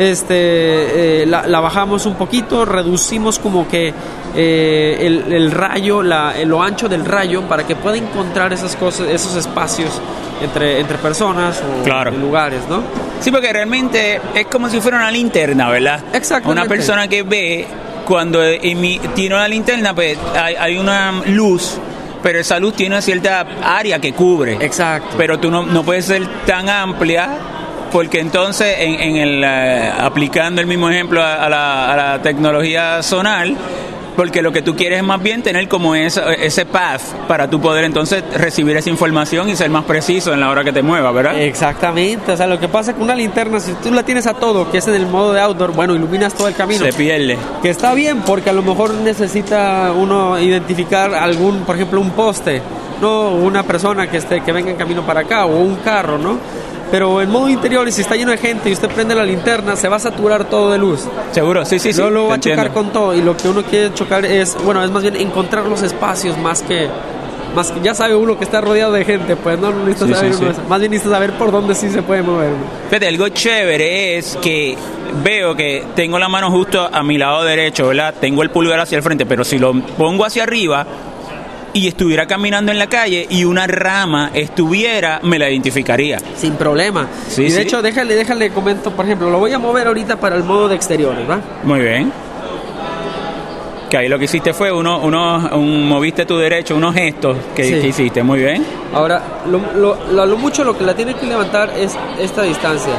este, 0.00 1.22
eh, 1.22 1.26
la, 1.26 1.46
la 1.46 1.60
bajamos 1.60 2.06
un 2.06 2.14
poquito, 2.14 2.64
reducimos 2.64 3.38
como 3.38 3.68
que 3.68 3.92
eh, 4.34 4.96
el, 5.00 5.32
el 5.32 5.50
rayo, 5.52 6.02
la, 6.02 6.34
lo 6.46 6.62
ancho 6.62 6.88
del 6.88 7.04
rayo 7.04 7.42
para 7.42 7.66
que 7.66 7.76
pueda 7.76 7.96
encontrar 7.98 8.52
esas 8.52 8.76
cosas, 8.76 9.08
esos 9.08 9.36
espacios 9.36 9.90
entre, 10.42 10.80
entre 10.80 10.96
personas 10.98 11.60
o 11.60 11.84
Claro. 11.84 12.12
lugares, 12.12 12.62
¿no? 12.68 12.82
Sí, 13.20 13.30
porque 13.30 13.52
realmente 13.52 14.20
es 14.34 14.46
como 14.46 14.70
si 14.70 14.80
fuera 14.80 14.96
una 14.96 15.10
linterna, 15.10 15.68
¿verdad? 15.68 16.00
Exactamente. 16.14 16.60
Una 16.62 16.68
persona 16.68 17.06
que 17.06 17.22
ve 17.22 17.66
cuando 18.06 18.40
tiene 19.14 19.34
una 19.34 19.46
linterna, 19.48 19.94
pues 19.94 20.16
hay, 20.34 20.54
hay 20.54 20.78
una 20.78 21.12
luz, 21.26 21.76
pero 22.22 22.38
esa 22.38 22.58
luz 22.58 22.74
tiene 22.74 22.94
una 22.94 23.02
cierta 23.02 23.46
área 23.62 23.98
que 23.98 24.14
cubre. 24.14 24.56
Exacto. 24.60 25.16
Pero 25.18 25.38
tú 25.38 25.50
no, 25.50 25.64
no 25.66 25.82
puedes 25.82 26.06
ser 26.06 26.26
tan 26.46 26.70
amplia 26.70 27.28
porque 27.92 28.20
entonces 28.20 28.76
en, 28.78 29.00
en 29.00 29.16
el 29.16 29.44
eh, 29.44 29.92
aplicando 29.98 30.60
el 30.60 30.66
mismo 30.66 30.88
ejemplo 30.90 31.22
a, 31.22 31.44
a 31.44 31.48
la, 31.48 31.92
a 31.92 31.96
la 31.96 32.22
tecnología 32.22 33.02
sonar 33.02 33.48
porque 34.16 34.42
lo 34.42 34.52
que 34.52 34.60
tú 34.60 34.76
quieres 34.76 34.98
es 34.98 35.04
más 35.04 35.22
bien 35.22 35.42
tener 35.42 35.66
como 35.66 35.94
ese, 35.94 36.20
ese 36.44 36.66
path 36.66 37.00
para 37.26 37.48
tú 37.48 37.60
poder 37.60 37.84
entonces 37.84 38.22
recibir 38.34 38.76
esa 38.76 38.90
información 38.90 39.48
y 39.48 39.56
ser 39.56 39.70
más 39.70 39.84
preciso 39.84 40.34
en 40.34 40.40
la 40.40 40.50
hora 40.50 40.62
que 40.64 40.72
te 40.72 40.82
muevas, 40.82 41.14
¿verdad? 41.14 41.40
Exactamente, 41.40 42.32
o 42.32 42.36
sea, 42.36 42.46
lo 42.46 42.60
que 42.60 42.68
pasa 42.68 42.92
con 42.92 43.04
una 43.04 43.14
linterna, 43.14 43.60
si 43.60 43.72
tú 43.74 43.90
la 43.90 44.02
tienes 44.02 44.26
a 44.26 44.34
todo, 44.34 44.70
que 44.70 44.78
es 44.78 44.88
en 44.88 44.94
el 44.94 45.06
modo 45.06 45.32
de 45.32 45.40
outdoor, 45.40 45.72
bueno, 45.72 45.94
iluminas 45.94 46.34
todo 46.34 46.48
el 46.48 46.54
camino. 46.54 46.84
Se 46.84 46.92
pierde. 46.92 47.38
Que 47.62 47.70
está 47.70 47.94
bien, 47.94 48.20
porque 48.20 48.50
a 48.50 48.52
lo 48.52 48.62
mejor 48.62 48.92
necesita 48.92 49.92
uno 49.96 50.38
identificar 50.38 51.14
algún, 51.14 51.60
por 51.60 51.76
ejemplo, 51.76 52.00
un 52.00 52.10
poste, 52.10 52.60
no 53.00 53.30
una 53.30 53.62
persona 53.62 54.10
que 54.10 54.18
esté 54.18 54.42
que 54.42 54.52
venga 54.52 54.70
en 54.70 54.76
camino 54.76 55.02
para 55.06 55.20
acá 55.20 55.46
o 55.46 55.60
un 55.60 55.76
carro, 55.76 56.18
¿no? 56.18 56.38
Pero 56.90 57.20
en 57.22 57.30
modo 57.30 57.48
interior, 57.48 57.86
y 57.86 57.92
si 57.92 58.00
está 58.02 58.16
lleno 58.16 58.32
de 58.32 58.38
gente 58.38 58.68
y 58.68 58.72
usted 58.72 58.88
prende 58.88 59.14
la 59.14 59.24
linterna, 59.24 59.76
se 59.76 59.88
va 59.88 59.96
a 59.96 60.00
saturar 60.00 60.44
todo 60.48 60.72
de 60.72 60.78
luz. 60.78 61.06
Seguro, 61.32 61.64
sí, 61.64 61.78
sí, 61.78 61.92
sí. 61.92 61.98
Luego 62.00 62.10
lo 62.10 62.26
va 62.28 62.34
a 62.34 62.40
chocar 62.40 62.66
entiendo. 62.66 62.74
con 62.74 62.92
todo 62.92 63.14
y 63.14 63.22
lo 63.22 63.36
que 63.36 63.48
uno 63.48 63.62
quiere 63.62 63.94
chocar 63.94 64.24
es, 64.24 64.56
bueno, 64.64 64.82
es 64.82 64.90
más 64.90 65.02
bien 65.02 65.16
encontrar 65.16 65.66
los 65.66 65.82
espacios 65.82 66.36
más 66.38 66.62
que 66.62 66.88
más 67.54 67.72
que 67.72 67.80
ya 67.80 67.94
sabe 67.96 68.14
uno 68.14 68.38
que 68.38 68.44
está 68.44 68.60
rodeado 68.60 68.92
de 68.92 69.04
gente, 69.04 69.34
pues 69.34 69.58
no 69.58 69.72
no 69.72 69.84
necesita 69.84 70.06
Sí, 70.06 70.14
saber 70.14 70.34
sí, 70.34 70.42
uno 70.44 70.54
sí. 70.54 70.60
Más 70.68 70.78
bien 70.78 70.92
necesita 70.92 71.14
saber 71.16 71.32
por 71.32 71.50
dónde 71.50 71.74
sí 71.74 71.90
se 71.90 72.00
puede 72.02 72.22
mover. 72.22 72.50
Fíjate, 72.88 73.08
algo 73.08 73.28
chévere 73.28 74.18
es 74.18 74.38
que 74.40 74.76
veo 75.24 75.56
que 75.56 75.84
tengo 75.96 76.16
la 76.18 76.28
mano 76.28 76.50
justo 76.52 76.88
a 76.92 77.02
mi 77.02 77.18
lado 77.18 77.42
derecho, 77.42 77.88
¿verdad? 77.88 78.14
Tengo 78.20 78.42
el 78.44 78.50
pulgar 78.50 78.78
hacia 78.78 78.96
el 78.98 79.02
frente, 79.02 79.26
pero 79.26 79.42
si 79.42 79.58
lo 79.58 79.72
pongo 79.74 80.24
hacia 80.24 80.44
arriba, 80.44 80.86
y 81.72 81.86
estuviera 81.88 82.26
caminando 82.26 82.72
en 82.72 82.78
la 82.78 82.88
calle 82.88 83.26
y 83.30 83.44
una 83.44 83.66
rama 83.66 84.30
estuviera, 84.34 85.20
me 85.22 85.38
la 85.38 85.48
identificaría. 85.50 86.18
Sin 86.36 86.54
problema. 86.54 87.06
Sí, 87.28 87.42
y 87.42 87.44
de 87.44 87.50
sí. 87.50 87.60
hecho, 87.60 87.80
déjale, 87.82 88.14
déjale, 88.16 88.50
comento, 88.50 88.90
por 88.90 89.04
ejemplo, 89.04 89.30
lo 89.30 89.38
voy 89.38 89.52
a 89.52 89.58
mover 89.58 89.86
ahorita 89.86 90.16
para 90.18 90.36
el 90.36 90.44
modo 90.44 90.68
de 90.68 90.74
exteriores, 90.76 91.28
¿va? 91.28 91.40
Muy 91.64 91.80
bien. 91.80 92.12
Que 93.88 93.96
ahí 93.96 94.08
lo 94.08 94.18
que 94.20 94.26
hiciste 94.26 94.52
fue 94.52 94.70
uno, 94.70 95.00
uno 95.00 95.50
un, 95.54 95.88
moviste 95.88 96.24
tu 96.24 96.36
derecho, 96.38 96.76
unos 96.76 96.94
gestos 96.94 97.36
que, 97.56 97.64
Sí. 97.64 97.72
que 97.80 97.88
hiciste. 97.88 98.22
Muy 98.22 98.38
bien. 98.38 98.64
Ahora, 98.94 99.20
lo, 99.50 99.60
lo- 100.12 100.26
lo- 100.26 100.36
mucho 100.36 100.62
lo 100.62 100.78
que 100.78 100.84
la 100.84 100.94
tiene 100.94 101.14
que 101.14 101.26
levantar 101.26 101.70
es 101.76 101.96
esta 102.20 102.42
distancia. 102.42 102.92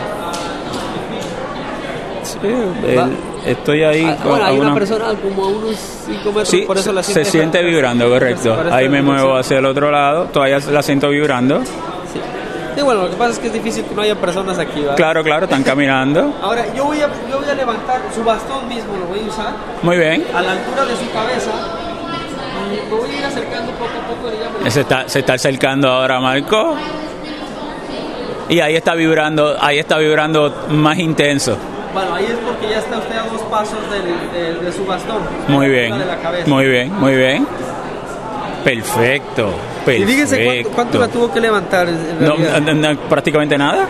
Va. 2.98 3.10
Estoy 3.46 3.84
ahí. 3.84 4.06
Ah, 4.06 4.18
con- 4.22 4.30
bueno, 4.32 4.46
hay 4.46 4.56
una 4.60 4.66
una- 4.68 4.74
persona 4.76 5.06
como 5.22 5.44
a 5.46 5.48
unos 5.48 5.76
5 6.06 6.26
metros, 6.30 6.48
Sí, 6.50 6.62
por 6.62 6.78
eso 6.78 6.92
la 6.94 7.04
se 7.04 7.26
siente 7.26 7.62
vibrando, 7.64 8.10
correcto. 8.10 8.58
Ahí 8.72 8.88
me 8.90 9.02
muevo 9.02 9.36
hacia 9.38 9.58
el 9.60 9.66
otro 9.66 9.92
lado, 9.92 10.26
todavía 10.26 10.60
la 10.60 10.82
siento 10.82 11.10
vibrando. 11.10 11.60
Sí. 11.64 12.20
Sí, 12.76 12.82
bueno, 12.82 13.04
lo 13.04 13.10
que 13.10 13.16
pasa 13.18 13.32
es 13.32 13.40
que 13.40 13.48
es 13.48 13.54
difícil 13.54 13.84
que 13.86 13.94
no 13.94 14.02
haya 14.02 14.16
personas 14.16 14.58
aquí, 14.58 14.82
¿va? 14.82 14.96
Claro, 14.96 15.24
claro, 15.24 15.44
están 15.46 15.62
caminando. 15.64 16.34
Ahora, 16.42 16.66
yo 16.74 16.86
voy, 16.86 16.98
a, 17.02 17.10
yo 17.30 17.40
voy 17.40 17.50
a 17.50 17.54
levantar 17.54 18.02
su 18.16 18.24
bastón 18.24 18.68
mismo, 18.70 18.96
lo 18.98 19.06
voy 19.08 19.20
a 19.20 19.24
usar 19.30 19.54
Muy 19.84 19.98
bien. 19.98 20.26
a 20.34 20.42
la 20.42 20.52
altura 20.54 20.86
de 20.86 20.96
su 20.96 21.12
cabeza 21.12 21.52
me 22.90 22.96
voy 22.98 23.10
a 23.10 23.20
ir 23.20 23.26
acercando 23.26 23.72
poco 23.74 23.86
a 23.92 24.08
poco, 24.16 24.32
digamos. 24.32 24.74
Se 24.74 24.82
está, 24.82 25.10
se 25.10 25.20
está 25.20 25.34
acercando 25.34 25.90
ahora 25.90 26.20
Marco. 26.22 26.76
Y 28.50 28.60
ahí 28.60 28.76
está 28.76 28.96
vibrando, 28.96 29.56
ahí 29.60 29.80
está 29.80 29.98
vibrando 29.98 30.54
más 30.70 30.98
intenso. 30.98 31.58
Bueno, 31.94 32.16
ahí 32.16 32.26
es 32.26 32.41
ya 32.70 32.80
está 32.80 32.98
usted 32.98 33.16
a 33.16 33.24
dos 33.24 33.42
pasos 33.44 33.80
del- 33.92 34.32
de, 34.60 34.66
de 34.66 34.72
su 34.72 34.86
bastón. 34.86 35.18
Muy 35.48 35.70
bien. 35.70 35.94
altura 35.94 36.06
de 36.12 36.16
la 36.18 36.22
cabeza. 36.22 36.50
Muy 36.50 36.66
bien, 36.68 36.94
muy 37.00 37.16
bien. 37.16 37.48
Perfecto. 38.64 39.50
Y 39.82 39.86
Perfecto. 39.86 40.08
fíjese 40.12 40.44
cuánto, 40.46 40.70
cuánto 40.72 41.00
la 41.00 41.08
tuvo 41.08 41.32
que 41.34 41.40
levantar 41.42 41.88
No, 42.20 42.36
realidad. 42.36 42.62
no, 42.62 42.74
no, 42.94 43.00
prácticamente 43.10 43.58
nada. 43.58 43.88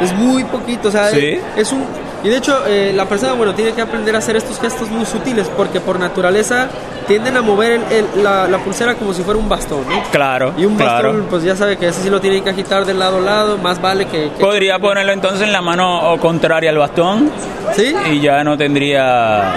Es 0.00 0.12
muy 0.14 0.44
poquito, 0.44 0.88
o 0.88 0.90
sea, 0.92 1.10
Sí. 1.10 1.38
es 1.56 1.72
un... 1.72 1.84
Y 2.22 2.28
de 2.28 2.36
hecho, 2.36 2.64
eh, 2.66 2.92
la 2.94 3.04
persona, 3.06 3.32
bueno, 3.32 3.54
tiene 3.54 3.72
que 3.72 3.80
aprender 3.82 4.14
a 4.14 4.18
hacer 4.18 4.36
estos 4.36 4.58
gestos 4.60 4.88
muy 4.90 5.04
sutiles 5.06 5.48
porque 5.56 5.80
por 5.80 5.98
naturaleza 5.98 6.68
tienden 7.08 7.36
a 7.36 7.42
mover 7.42 7.72
el- 7.72 7.82
el- 8.14 8.22
la, 8.22 8.46
la 8.46 8.58
pulsera 8.58 8.94
como 8.94 9.12
si 9.12 9.22
fuera 9.22 9.40
un 9.40 9.48
bastón, 9.48 9.80
¿no? 9.88 10.02
Claro, 10.12 10.52
Y 10.56 10.64
un 10.64 10.78
bastón, 10.78 11.26
pues 11.28 11.42
ya 11.42 11.56
sabe 11.56 11.76
que 11.76 11.88
ese 11.88 12.02
sí 12.02 12.10
lo 12.10 12.20
tiene 12.20 12.40
que 12.42 12.50
agitar 12.50 12.84
de 12.84 12.94
lado 12.94 13.16
a 13.16 13.20
lado, 13.20 13.58
más 13.58 13.80
vale 13.82 14.04
que... 14.06 14.30
que- 14.30 14.44
Podría 14.44 14.78
ponerlo 14.78 15.12
entonces 15.12 15.40
en 15.42 15.52
la 15.52 15.60
mano 15.62 16.12
o 16.12 16.18
contraria 16.18 16.70
al 16.70 16.78
bastón 16.78 17.30
¿Sí? 17.74 17.92
y 18.12 18.20
ya 18.20 18.44
no 18.44 18.56
tendría... 18.56 19.54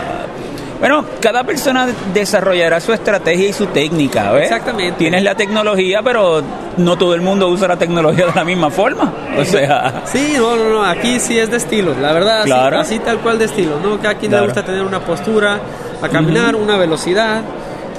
Bueno, 0.81 1.05
cada 1.21 1.43
persona 1.43 1.87
desarrollará 2.13 2.79
su 2.81 2.91
estrategia 2.91 3.47
y 3.49 3.53
su 3.53 3.67
técnica, 3.67 4.31
¿ves? 4.31 4.45
Exactamente. 4.51 4.97
Tienes 4.97 5.23
la 5.23 5.35
tecnología, 5.35 6.01
pero 6.03 6.41
no 6.77 6.97
todo 6.97 7.13
el 7.13 7.21
mundo 7.21 7.47
usa 7.49 7.67
la 7.69 7.77
tecnología 7.77 8.25
de 8.25 8.33
la 8.35 8.43
misma 8.43 8.69
forma. 8.71 9.13
O 9.37 9.45
sea, 9.45 10.01
Sí, 10.05 10.33
no, 10.37 10.55
no, 10.57 10.69
no, 10.71 10.83
aquí 10.83 11.19
sí 11.19 11.37
es 11.37 11.51
de 11.51 11.57
estilo, 11.57 11.93
la 12.01 12.11
verdad, 12.13 12.45
Claro. 12.45 12.79
así, 12.79 12.97
tal 12.97 13.19
cual 13.19 13.37
de 13.37 13.45
estilo, 13.45 13.79
¿no? 13.79 13.99
Cada 14.01 14.15
quien 14.15 14.31
Claro. 14.31 14.45
le 14.47 14.51
gusta 14.51 14.65
tener 14.65 14.81
una 14.83 14.99
postura, 15.01 15.59
a 16.01 16.09
caminar, 16.09 16.55
una 16.55 16.75
velocidad, 16.77 17.41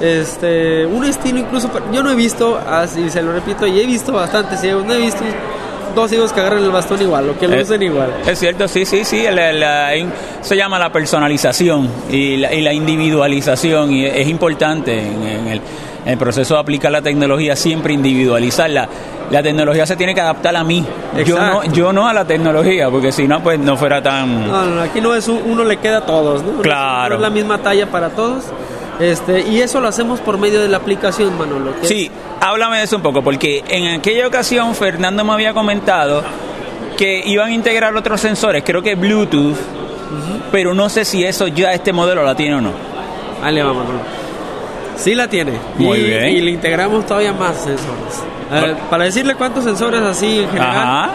este, 0.00 0.84
un 0.84 1.04
estilo 1.04 1.38
incluso, 1.38 1.70
yo 1.92 2.02
no 2.02 2.10
he 2.10 2.16
visto, 2.16 2.58
así 2.68 3.08
se 3.10 3.22
lo 3.22 3.32
repito, 3.32 3.64
y 3.66 3.80
he 3.80 3.86
visto 3.86 4.12
bastantes 4.12 4.60
ciegos, 4.60 4.84
no 4.84 4.94
he 4.94 4.98
visto 4.98 5.22
dos 5.94 6.10
ciegos 6.10 6.32
que 6.32 6.40
agarran 6.40 6.62
el 6.64 6.70
bastón 6.70 7.00
igual, 7.02 7.30
o 7.30 7.38
que 7.38 7.46
lo 7.48 7.54
Eh, 7.56 7.62
usen 7.62 7.82
igual. 7.82 8.08
Es 8.26 8.38
cierto, 8.38 8.66
sí, 8.68 8.84
sí, 8.84 9.04
sí. 9.04 9.24
se 10.40 10.56
llama 10.56 10.78
la 10.78 10.90
personalización 10.92 11.88
y 12.10 12.36
la, 12.36 12.52
y 12.52 12.62
la 12.62 12.72
individualización 12.72 13.92
y 13.92 14.06
es 14.06 14.26
importante 14.28 14.98
en, 14.98 15.22
en 15.22 15.48
el, 15.48 15.60
en 16.04 16.12
el 16.12 16.18
proceso 16.18 16.54
de 16.54 16.60
aplicar 16.60 16.90
la 16.92 17.02
tecnología, 17.02 17.54
siempre 17.56 17.92
individualizarla. 17.92 18.88
La 19.30 19.42
tecnología 19.42 19.86
se 19.86 19.96
tiene 19.96 20.14
que 20.14 20.20
adaptar 20.20 20.54
a 20.56 20.62
mí. 20.64 20.84
Yo 21.24 21.38
no, 21.38 21.64
yo 21.72 21.92
no 21.92 22.06
a 22.08 22.12
la 22.12 22.24
tecnología, 22.26 22.90
porque 22.90 23.12
si 23.12 23.26
no, 23.26 23.42
pues 23.42 23.58
no 23.58 23.76
fuera 23.78 24.02
tan... 24.02 24.46
No, 24.46 24.64
no, 24.66 24.82
aquí 24.82 25.00
no 25.00 25.14
es 25.14 25.26
un- 25.28 25.40
uno 25.46 25.64
le 25.64 25.78
queda 25.78 25.98
a 25.98 26.06
todos, 26.06 26.42
¿no? 26.42 26.60
Claro. 26.60 27.10
No 27.10 27.14
es 27.14 27.20
la 27.22 27.30
misma 27.30 27.58
talla 27.58 27.86
para 27.90 28.10
todos. 28.10 28.44
Este, 29.00 29.40
y 29.40 29.60
eso 29.60 29.80
lo 29.80 29.88
hacemos 29.88 30.20
por 30.20 30.38
medio 30.38 30.60
de 30.60 30.68
la 30.68 30.76
aplicación, 30.76 31.36
Manolo. 31.38 31.72
Sí, 31.82 32.10
háblame 32.40 32.78
de 32.78 32.84
eso 32.84 32.96
un 32.96 33.02
poco, 33.02 33.22
porque 33.22 33.64
en 33.68 33.98
aquella 33.98 34.26
ocasión 34.26 34.74
Fernando 34.74 35.24
me 35.24 35.32
había 35.32 35.54
comentado 35.54 36.22
que 36.96 37.22
iban 37.26 37.48
a 37.48 37.52
integrar 37.52 37.96
otros 37.96 38.20
sensores, 38.20 38.62
creo 38.64 38.82
que 38.82 38.94
Bluetooth, 38.94 39.56
pero 40.52 40.74
no 40.74 40.88
sé 40.88 41.04
si 41.04 41.24
eso 41.24 41.48
ya 41.48 41.72
este 41.72 41.92
modelo 41.92 42.22
la 42.22 42.34
tiene 42.34 42.56
o 42.56 42.60
no. 42.60 42.72
Ahí 43.42 43.54
le 43.54 43.62
vamos, 43.62 43.84
Manolo. 43.84 44.00
Sí 44.96 45.14
la 45.14 45.26
tiene. 45.26 45.52
Muy 45.78 45.98
y, 45.98 46.04
bien. 46.04 46.28
Y 46.28 46.40
le 46.42 46.50
integramos 46.52 47.06
todavía 47.06 47.32
más 47.32 47.56
sensores. 47.56 48.22
Eh, 48.52 48.76
para 48.90 49.04
decirle 49.04 49.34
cuántos 49.34 49.64
sensores 49.64 50.02
así 50.02 50.40
en 50.40 50.48
general, 50.50 50.76
Ajá. 50.76 51.10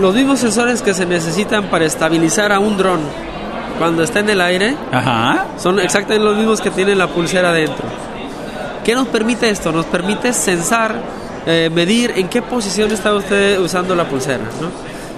los 0.00 0.14
mismos 0.14 0.38
sensores 0.38 0.80
que 0.82 0.94
se 0.94 1.04
necesitan 1.04 1.64
para 1.64 1.84
estabilizar 1.84 2.52
a 2.52 2.60
un 2.60 2.76
dron 2.76 3.00
cuando 3.78 4.02
está 4.02 4.20
en 4.20 4.30
el 4.30 4.40
aire 4.40 4.76
Ajá. 4.92 5.46
son 5.58 5.80
exactamente 5.80 6.24
los 6.24 6.36
mismos 6.36 6.60
que 6.60 6.70
tiene 6.70 6.94
la 6.94 7.08
pulsera 7.08 7.52
dentro. 7.52 7.84
¿Qué 8.84 8.94
nos 8.94 9.08
permite 9.08 9.48
esto? 9.48 9.72
Nos 9.72 9.86
permite 9.86 10.32
censar, 10.32 10.94
eh, 11.46 11.70
medir 11.72 12.12
en 12.16 12.28
qué 12.28 12.42
posición 12.42 12.92
está 12.92 13.14
usted 13.14 13.58
usando 13.58 13.94
la 13.94 14.04
pulsera, 14.04 14.44
¿no? 14.60 14.68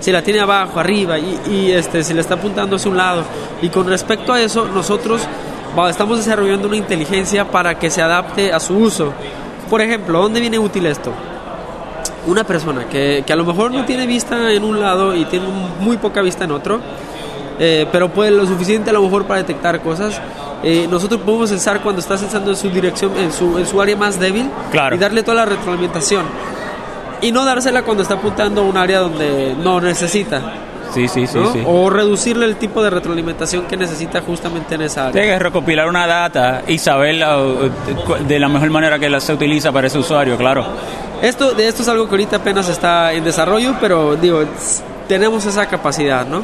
Si 0.01 0.13
la 0.13 0.23
tiene 0.23 0.41
abajo, 0.41 0.79
arriba 0.79 1.19
y, 1.19 1.41
y, 1.51 1.73
este, 1.73 2.05
si 2.05 2.15
le 2.15 2.21
está 2.21 2.35
apuntando 2.35 2.77
hacia 2.77 2.91
un 2.91 2.97
lado. 2.97 3.25
Y 3.61 3.71
con 3.71 3.89
respecto 3.89 4.33
a 4.33 4.41
eso, 4.41 4.69
nosotros 4.69 5.23
estamos 5.89 6.19
desarrollando 6.19 6.69
una 6.69 6.77
inteligencia 6.77 7.45
para 7.51 7.79
que 7.79 7.91
se 7.91 8.03
adapte 8.03 8.53
a 8.53 8.61
su 8.61 8.77
uso. 8.77 9.13
Por 9.69 9.81
ejemplo, 9.81 10.21
¿dónde 10.23 10.41
viene 10.41 10.59
útil 10.59 10.87
esto? 10.87 11.13
Una 12.27 12.45
persona 12.45 12.89
que, 12.89 13.25
que 13.27 13.33
a 13.33 13.37
lo 13.37 13.45
mejor 13.45 13.73
no 13.73 13.85
tiene 13.85 14.07
vista 14.07 14.53
en 14.53 14.65
un 14.65 14.81
lado 14.81 15.15
y 15.15 15.25
tiene 15.27 15.47
muy 15.81 15.97
poca 15.97 16.23
vista 16.23 16.45
en 16.45 16.53
otro, 16.53 16.81
eh, 17.59 17.87
pero 17.93 18.09
puede 18.11 18.31
lo 18.31 18.47
suficiente 18.47 18.91
a 18.91 18.93
lo 18.93 19.03
mejor 19.03 19.25
para 19.25 19.39
detectar 19.41 19.81
cosas. 19.81 20.21
eh, 20.63 20.87
nosotros 20.91 21.21
podemos 21.21 21.51
censar 21.51 21.81
cuando 21.83 22.01
está 22.01 22.17
censando 22.19 22.51
en 22.51 22.57
su 22.57 22.69
dirección, 22.71 23.13
en 23.19 23.33
su, 23.33 23.59
en 23.59 23.67
su 23.67 23.81
área 23.81 23.97
más 23.97 24.19
débil 24.19 24.51
Claro. 24.73 24.97
y 24.97 24.99
darle 24.99 25.23
toda 25.23 25.37
la 25.37 25.45
retroalimentación. 25.45 26.25
Y 27.21 27.33
no 27.33 27.45
dársela 27.45 27.83
cuando 27.83 28.03
está 28.03 28.15
apuntando 28.15 28.61
a 28.63 28.65
un 28.65 28.77
área 28.77 28.99
donde 29.01 29.55
no 29.63 29.81
necesita. 29.81 30.41
Sí, 30.93 31.09
sí, 31.09 31.27
sí, 31.27 31.39
¿no? 31.39 31.53
sí. 31.53 31.63
O 31.67 31.91
reducirle 31.91 32.47
el 32.47 32.57
tipo 32.57 32.83
de 32.83 32.91
retroalimentación 32.91 33.65
que 33.67 33.77
necesita 33.77 34.21
justamente 34.23 34.77
en 34.77 34.83
esa 34.83 35.03
área. 35.09 35.13
Tiene 35.13 35.29
que 35.29 35.39
recopilar 35.39 35.89
una 35.89 36.07
data 36.07 36.63
y 36.67 36.79
saberla 36.79 37.39
uh, 37.39 37.71
de 38.27 38.39
la 38.39 38.49
mejor 38.49 38.71
manera 38.71 38.99
que 38.99 39.09
la 39.11 39.21
se 39.21 39.33
utiliza 39.35 39.73
para 39.73 39.89
ese 39.89 39.99
usuario, 39.99 40.37
claro. 40.37 40.65
Esto, 41.23 41.53
de 41.53 41.69
esto 41.69 41.83
es 41.83 41.89
algo 41.89 42.05
que 42.07 42.13
ahorita 42.13 42.37
apenas 42.37 42.69
está 42.69 43.13
en 43.13 43.25
desarrollo, 43.25 43.75
pero 43.81 44.17
digo, 44.17 44.43
tenemos 45.09 45.45
esa 45.47 45.67
capacidad, 45.67 46.27
¿no? 46.27 46.43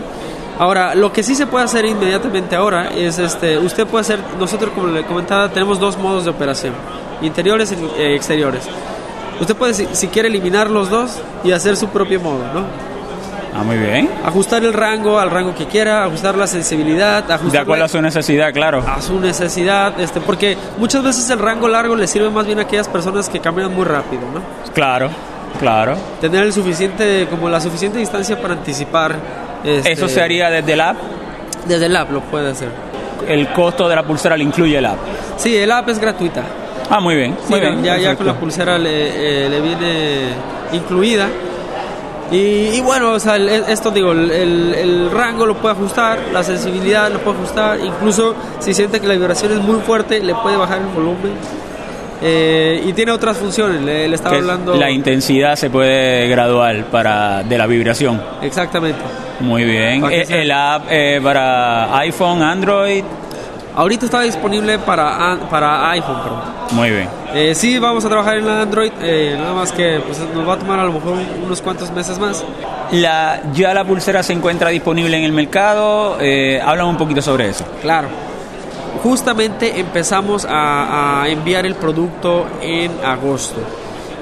Ahora, 0.62 0.94
lo 0.94 1.12
que 1.12 1.24
sí 1.24 1.34
se 1.34 1.48
puede 1.48 1.64
hacer 1.64 1.84
inmediatamente 1.86 2.54
ahora 2.54 2.90
es, 2.90 3.18
este, 3.18 3.58
usted 3.58 3.84
puede 3.84 4.02
hacer, 4.02 4.20
nosotros 4.38 4.70
como 4.72 4.86
le 4.86 5.02
comentaba, 5.02 5.48
tenemos 5.48 5.80
dos 5.80 5.98
modos 5.98 6.22
de 6.24 6.30
operación, 6.30 6.72
interiores 7.20 7.72
y 7.72 8.00
eh, 8.00 8.14
exteriores. 8.14 8.62
Usted 9.40 9.56
puede, 9.56 9.74
si, 9.74 9.88
si 9.90 10.06
quiere, 10.06 10.28
eliminar 10.28 10.70
los 10.70 10.88
dos 10.88 11.20
y 11.42 11.50
hacer 11.50 11.76
su 11.76 11.88
propio 11.88 12.20
modo, 12.20 12.44
¿no? 12.54 12.60
Ah, 13.52 13.64
muy 13.64 13.76
bien. 13.76 14.08
Ajustar 14.24 14.62
el 14.62 14.72
rango 14.72 15.18
al 15.18 15.32
rango 15.32 15.52
que 15.52 15.66
quiera, 15.66 16.04
ajustar 16.04 16.38
la 16.38 16.46
sensibilidad, 16.46 17.24
De 17.24 17.34
ajustar 17.34 17.62
acuerdo 17.62 17.86
a 17.86 17.88
su 17.88 18.00
necesidad, 18.00 18.52
claro. 18.52 18.84
a 18.86 19.02
su 19.02 19.18
necesidad, 19.18 19.98
este, 19.98 20.20
porque 20.20 20.56
muchas 20.78 21.02
veces 21.02 21.28
el 21.30 21.40
rango 21.40 21.66
largo 21.66 21.96
le 21.96 22.06
sirve 22.06 22.30
más 22.30 22.46
bien 22.46 22.60
a 22.60 22.62
aquellas 22.62 22.86
personas 22.86 23.28
que 23.28 23.40
caminan 23.40 23.74
muy 23.74 23.84
rápido, 23.84 24.22
¿no? 24.32 24.40
Claro, 24.72 25.10
claro. 25.58 25.96
tener 26.20 26.44
el 26.44 26.52
suficiente 26.52 27.26
como 27.28 27.48
la 27.48 27.60
suficiente 27.60 27.98
distancia 27.98 28.40
para 28.40 28.54
anticipar 28.54 29.16
este, 29.64 29.92
Eso 29.92 30.08
se 30.08 30.20
haría 30.22 30.50
desde 30.50 30.72
el 30.72 30.80
app. 30.80 30.96
desde 31.66 31.86
el 31.86 31.96
app 31.96 32.10
lo 32.10 32.20
puede 32.22 32.50
hacer 32.50 32.68
El 33.28 33.48
costo 33.52 33.88
de 33.88 33.94
la 33.96 34.02
pulsera 34.02 34.36
le 34.36 34.44
incluye 34.44 34.78
el 34.78 34.86
app. 34.86 34.98
sí 35.36 35.56
el 35.56 35.70
app 35.70 35.88
es 35.88 35.98
gratuita 35.98 36.42
Ah, 36.90 37.00
muy 37.00 37.14
bien. 37.14 37.36
Sí, 37.46 37.50
Muy 37.52 37.60
bien. 37.60 37.82
ya, 37.82 37.96
ya 37.96 38.16
con 38.16 38.26
la 38.26 38.34
pulsera 38.34 38.76
le, 38.76 39.46
eh, 39.46 39.48
le 39.48 39.60
viene 39.62 40.18
incluida 40.72 41.28
y, 42.30 42.36
y 42.36 42.80
bueno 42.82 43.12
o 43.12 43.20
sea 43.20 43.36
el- 43.36 43.48
esto 43.48 43.90
digo 43.90 44.12
el- 44.12 44.30
el 44.30 45.10
rango 45.10 45.46
lo 45.46 45.54
puede 45.56 45.74
ajustar 45.74 46.18
la 46.32 46.42
sensibilidad 46.42 47.10
lo 47.10 47.18
puede 47.20 47.38
ajustar 47.38 47.78
incluso 47.80 48.34
si 48.58 48.72
siente 48.74 49.00
que 49.00 49.06
la 49.06 49.14
vibración 49.14 49.52
es 49.52 49.58
muy 49.60 49.80
fuerte 49.80 50.20
le 50.20 50.34
puede 50.34 50.56
bajar 50.56 50.78
el 50.78 50.86
volumen 50.88 51.32
Eh, 52.22 52.84
y 52.86 52.92
tiene 52.92 53.10
otras 53.12 53.36
funciones 53.36 53.80
le, 53.80 54.06
le 54.08 54.14
estaba 54.14 54.36
hablando 54.36 54.76
La 54.76 54.90
intensidad 54.90 55.56
se 55.56 55.70
puede 55.70 56.28
graduar 56.28 56.84
para 56.84 57.42
de 57.42 57.58
la 57.58 57.66
vibración. 57.66 58.22
exactamente 58.40 59.00
Muy 59.40 59.64
bien. 59.64 60.04
Eh, 60.10 60.26
El 60.28 60.50
app 60.52 60.84
eh, 60.88 61.20
para 61.22 61.96
iPhone, 61.98 62.42
Android. 62.42 63.02
ahorita 63.74 64.04
está 64.06 64.20
disponible 64.20 64.78
para, 64.78 65.38
para 65.50 65.90
iPhone 65.90 66.22
perdón. 66.22 66.40
Muy 66.72 66.90
bien. 66.90 67.08
Eh, 67.34 67.54
sí, 67.54 67.78
vamos 67.78 68.04
a 68.04 68.08
trabajar 68.08 68.36
en 68.36 68.46
la 68.46 68.62
Android, 68.62 68.92
eh, 69.02 69.34
nada 69.38 69.54
más 69.54 69.72
que 69.72 70.00
pues, 70.06 70.18
nos 70.34 70.46
va 70.48 70.54
a 70.54 70.58
tomar 70.58 70.78
a 70.78 70.84
lo 70.84 70.92
mejor 70.92 71.16
unos 71.44 71.60
cuantos 71.60 71.90
meses 71.90 72.18
más. 72.18 72.44
La, 72.92 73.40
ya 73.54 73.72
la 73.74 73.84
pulsera 73.84 74.22
se 74.22 74.32
encuentra 74.34 74.68
disponible 74.68 75.16
en 75.16 75.24
el 75.24 75.32
mercado. 75.32 76.18
Eh, 76.20 76.60
háblame 76.62 76.90
un 76.90 76.96
poquito 76.98 77.20
sobre 77.22 77.48
eso. 77.48 77.64
Claro. 77.80 78.08
Justamente 79.02 79.80
empezamos 79.80 80.46
a, 80.48 81.24
enviar 81.28 81.66
el 81.66 81.74
producto 81.74 82.46
en 82.60 82.92
agosto. 83.04 83.60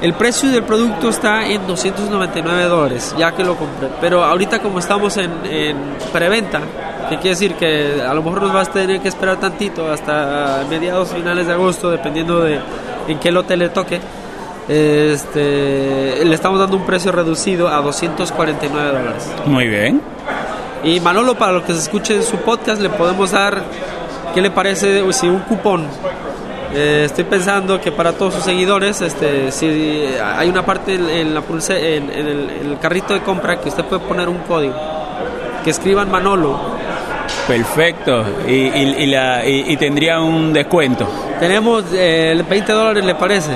El 0.01 0.15
precio 0.15 0.51
del 0.51 0.63
producto 0.63 1.11
está 1.11 1.47
en 1.47 1.67
299 1.67 2.65
dólares, 2.65 3.15
ya 3.19 3.33
que 3.33 3.45
lo 3.45 3.57
compré. 3.57 3.89
Pero 4.01 4.25
ahorita 4.25 4.61
como 4.61 4.79
estamos 4.79 5.17
en, 5.19 5.31
preventa, 6.13 6.61
que 7.09 7.17
quiere 7.17 7.31
decir 7.31 7.55
que 7.55 8.03
a 8.03 8.15
lo 8.15 8.23
mejor 8.23 8.43
nos 8.43 8.53
vas 8.53 8.69
a 8.69 8.73
tener 8.73 9.01
que 9.01 9.09
esperar 9.09 9.39
tantito 9.39 9.91
hasta 9.91 10.65
mediados 10.71 11.11
finales 11.11 11.47
de 11.47 11.53
agosto, 11.53 11.91
dependiendo 11.91 12.41
de 12.41 12.59
en 13.09 13.19
qué 13.19 13.31
lote 13.31 13.57
le 13.57 13.69
toque. 13.69 14.01
Este, 14.69 16.25
le 16.25 16.35
estamos 16.35 16.61
dando 16.61 16.77
un 16.77 16.87
precio 16.87 17.11
reducido 17.11 17.69
a 17.69 17.83
249 17.83 18.89
dólares. 18.89 19.31
Muy 19.45 19.67
bien. 19.67 20.01
Y 20.83 21.01
Manolo, 21.01 21.37
para 21.37 21.53
lo 21.53 21.65
que 21.65 21.75
se 21.75 21.81
escuche 21.81 22.15
en 22.15 22.23
su 22.23 22.37
podcast, 22.39 22.81
le 22.81 22.89
podemos 22.89 23.33
dar 23.33 23.63
¿Qué 24.35 24.41
le 24.41 24.51
parece 24.51 25.13
si 25.13 25.29
un 25.29 25.41
cupón? 25.41 25.87
Eh, 26.73 27.03
estoy 27.05 27.25
pensando 27.25 27.81
que 27.81 27.91
para 27.91 28.13
todos 28.13 28.35
sus 28.35 28.45
seguidores, 28.45 29.01
este, 29.01 29.51
si 29.51 30.07
hay 30.23 30.49
una 30.49 30.65
parte 30.65 30.95
en, 30.95 31.35
la 31.35 31.41
pulse, 31.41 31.97
en, 31.97 32.11
el, 32.11 32.79
carrito 32.81 33.13
de 33.13 33.23
compra 33.23 33.61
que 33.61 33.69
usted 33.69 33.85
puede 33.85 34.03
poner 34.03 34.29
un 34.29 34.39
código, 34.39 34.75
que 35.65 35.71
escriban 35.71 36.11
Manolo. 36.11 36.59
Perfecto, 37.49 38.25
y, 38.47 39.07
la, 39.07 39.45
y 39.45 39.77
tendría 39.77 40.21
un 40.21 40.53
descuento. 40.53 41.09
Tenemos 41.41 41.85
eh, 41.93 42.41
20 42.49 42.73
dólares, 42.73 43.05
¿le 43.05 43.15
parece? 43.17 43.51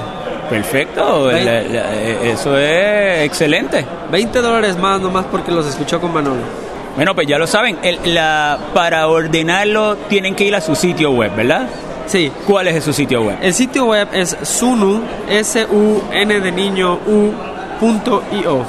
Perfecto, 0.51 1.31
eh, 1.31 2.33
eso 2.33 2.59
es 2.59 3.25
excelente. 3.25 3.85
20 4.11 4.41
dólares 4.41 4.77
más 4.77 5.01
nomás 5.01 5.25
porque 5.27 5.53
los 5.53 5.67
escuchó 5.67 6.01
con 6.01 6.13
Manolo. 6.13 6.63
Bueno, 6.97 7.15
pues 7.15 7.27
ya 7.27 7.39
lo 7.39 7.47
saben, 7.47 7.79
la, 8.05 8.59
para 8.73 9.09
ordenarlo 9.09 9.97
tienen 10.09 10.35
que 10.35 10.45
ir 10.45 10.55
a 10.55 10.61
su 10.61 10.77
sitio 10.77 11.11
web, 11.11 11.35
¿verdad? 11.35 11.69
Sí. 12.07 12.31
¿Cuál 12.47 12.69
es 12.69 12.85
su 12.85 12.93
sitio 12.93 13.23
web? 13.23 13.39
El 13.43 13.53
sitio 13.53 13.87
web 13.87 14.09
es 14.13 14.37
sunu, 14.43 15.03
S-U-N 15.29 16.41
de 16.41 16.53
niño, 16.53 16.95
U, 17.07 17.33
punto 17.81 18.23
I-O. 18.33 18.65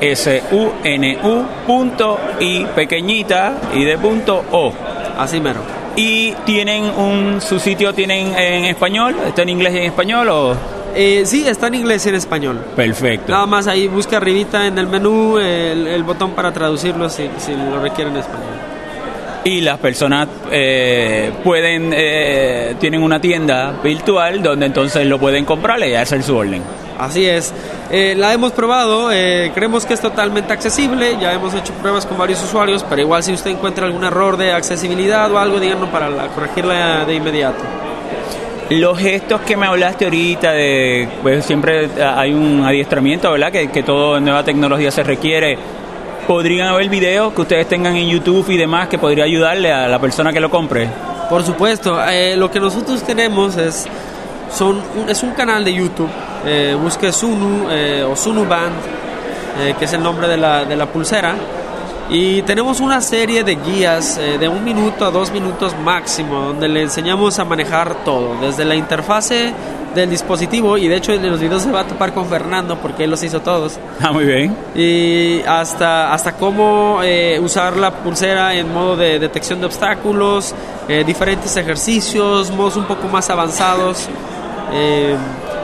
S-U-N-U 0.00 1.44
punto 1.66 2.18
I 2.40 2.66
pequeñita 2.74 3.54
y 3.74 3.84
de 3.84 3.98
punto 3.98 4.44
O. 4.50 4.72
Así 5.18 5.40
mero. 5.40 5.60
¿Y 5.96 6.32
tienen 6.44 6.84
un, 6.84 7.40
su 7.40 7.58
sitio 7.58 7.92
tienen 7.94 8.34
en 8.34 8.64
español? 8.64 9.16
¿Está 9.26 9.42
en 9.42 9.50
inglés 9.50 9.74
y 9.74 9.78
en 9.78 9.84
español 9.84 10.28
o...? 10.28 10.79
Eh, 10.94 11.22
sí, 11.24 11.46
está 11.46 11.68
en 11.68 11.74
inglés 11.74 12.04
y 12.06 12.08
en 12.08 12.14
español. 12.16 12.58
Perfecto. 12.74 13.32
Nada 13.32 13.46
más 13.46 13.66
ahí 13.66 13.88
busca 13.88 14.16
arribita 14.16 14.66
en 14.66 14.78
el 14.78 14.86
menú 14.86 15.38
el, 15.38 16.02
botón 16.02 16.32
para 16.32 16.52
traducirlo 16.52 17.08
si, 17.08 17.28
lo 17.54 17.80
requieren 17.80 18.14
en 18.14 18.20
español. 18.20 18.54
Y 19.44 19.62
las 19.62 19.78
personas 19.78 20.28
eh, 20.50 21.32
pueden, 21.42 21.92
eh, 21.94 22.74
tienen 22.78 23.02
una 23.02 23.20
tienda 23.20 23.72
virtual 23.82 24.42
donde 24.42 24.66
entonces 24.66 25.06
lo 25.06 25.18
pueden 25.18 25.44
comprar 25.44 25.80
y 25.80 25.94
hacer 25.94 26.22
su 26.22 26.36
orden. 26.36 26.62
Así 26.98 27.24
es. 27.24 27.54
Eh, 27.90 28.14
la 28.16 28.34
hemos 28.34 28.52
probado, 28.52 29.08
creemos 29.08 29.86
que 29.86 29.94
es 29.94 30.00
totalmente 30.00 30.52
accesible, 30.52 31.16
ya 31.18 31.32
hemos 31.32 31.54
hecho 31.54 31.72
pruebas 31.74 32.04
con 32.04 32.18
varios 32.18 32.42
usuarios, 32.42 32.84
pero 32.88 33.00
igual 33.00 33.22
si 33.22 33.32
usted 33.32 33.50
encuentra 33.50 33.86
algún 33.86 34.04
error 34.04 34.36
de 34.36 34.52
accesibilidad 34.52 35.32
o 35.32 35.38
algo, 35.38 35.58
díganos 35.58 35.88
para 35.88 36.28
corregirla 36.28 37.06
de 37.06 37.14
inmediato. 37.14 37.89
Los 38.70 38.98
gestos 38.98 39.40
que 39.40 39.56
me 39.56 39.66
hablaste 39.66 40.04
ahorita, 40.04 40.52
de 40.52 41.08
pues 41.22 41.44
siempre 41.44 41.88
hay 42.00 42.32
un 42.32 42.62
adiestramiento, 42.64 43.32
¿verdad? 43.32 43.50
Que, 43.50 43.68
que 43.68 43.82
toda 43.82 44.20
nueva 44.20 44.44
tecnología 44.44 44.92
se 44.92 45.02
requiere. 45.02 45.58
¿Podrían 46.28 46.68
haber 46.68 46.88
videos 46.88 47.32
que 47.32 47.40
ustedes 47.40 47.68
tengan 47.68 47.96
en 47.96 48.08
YouTube 48.08 48.48
y 48.48 48.56
demás 48.56 48.86
que 48.86 48.96
podría 48.96 49.24
ayudarle 49.24 49.72
a 49.72 49.88
la 49.88 49.98
persona 49.98 50.32
que 50.32 50.38
lo 50.38 50.50
compre? 50.50 50.88
Por 51.28 51.42
supuesto, 51.42 52.00
eh, 52.08 52.36
lo 52.36 52.48
que 52.48 52.60
nosotros 52.60 53.02
tenemos 53.02 53.56
es, 53.56 53.88
son, 54.52 54.80
es 55.08 55.20
un 55.24 55.32
canal 55.32 55.64
de 55.64 55.74
YouTube, 55.74 56.10
eh, 56.46 56.76
busque 56.80 57.10
Sunu 57.10 57.68
eh, 57.70 58.04
o 58.08 58.14
Sunu 58.14 58.46
Band, 58.46 58.74
eh, 59.62 59.74
que 59.76 59.86
es 59.86 59.92
el 59.94 60.02
nombre 60.02 60.28
de 60.28 60.36
la, 60.36 60.64
de 60.64 60.76
la 60.76 60.86
pulsera 60.86 61.34
y 62.10 62.42
tenemos 62.42 62.80
una 62.80 63.00
serie 63.00 63.44
de 63.44 63.54
guías 63.54 64.18
eh, 64.18 64.36
de 64.36 64.48
un 64.48 64.64
minuto 64.64 65.04
a 65.04 65.10
dos 65.10 65.30
minutos 65.30 65.76
máximo, 65.78 66.40
donde 66.40 66.68
le 66.68 66.82
enseñamos 66.82 67.38
a 67.38 67.44
manejar 67.44 68.04
todo, 68.04 68.36
desde 68.40 68.64
la 68.64 68.74
interfase 68.74 69.52
del 69.94 70.10
dispositivo, 70.10 70.76
y 70.76 70.88
de 70.88 70.96
hecho 70.96 71.12
en 71.12 71.28
los 71.30 71.40
videos 71.40 71.62
se 71.62 71.70
va 71.70 71.80
a 71.80 71.86
topar 71.86 72.12
con 72.12 72.26
Fernando 72.26 72.76
porque 72.78 73.04
él 73.04 73.10
los 73.10 73.22
hizo 73.22 73.40
todos. 73.40 73.78
Ah, 74.00 74.12
muy 74.12 74.24
bien. 74.24 74.56
Y 74.74 75.40
hasta, 75.42 76.12
hasta 76.12 76.32
cómo 76.32 77.00
eh, 77.02 77.38
usar 77.40 77.76
la 77.76 77.92
pulsera 77.92 78.54
en 78.54 78.72
modo 78.72 78.96
de 78.96 79.18
detección 79.18 79.60
de 79.60 79.66
obstáculos, 79.66 80.54
eh, 80.88 81.04
diferentes 81.04 81.56
ejercicios, 81.56 82.50
modos 82.50 82.76
un 82.76 82.86
poco 82.86 83.08
más 83.08 83.30
avanzados. 83.30 84.08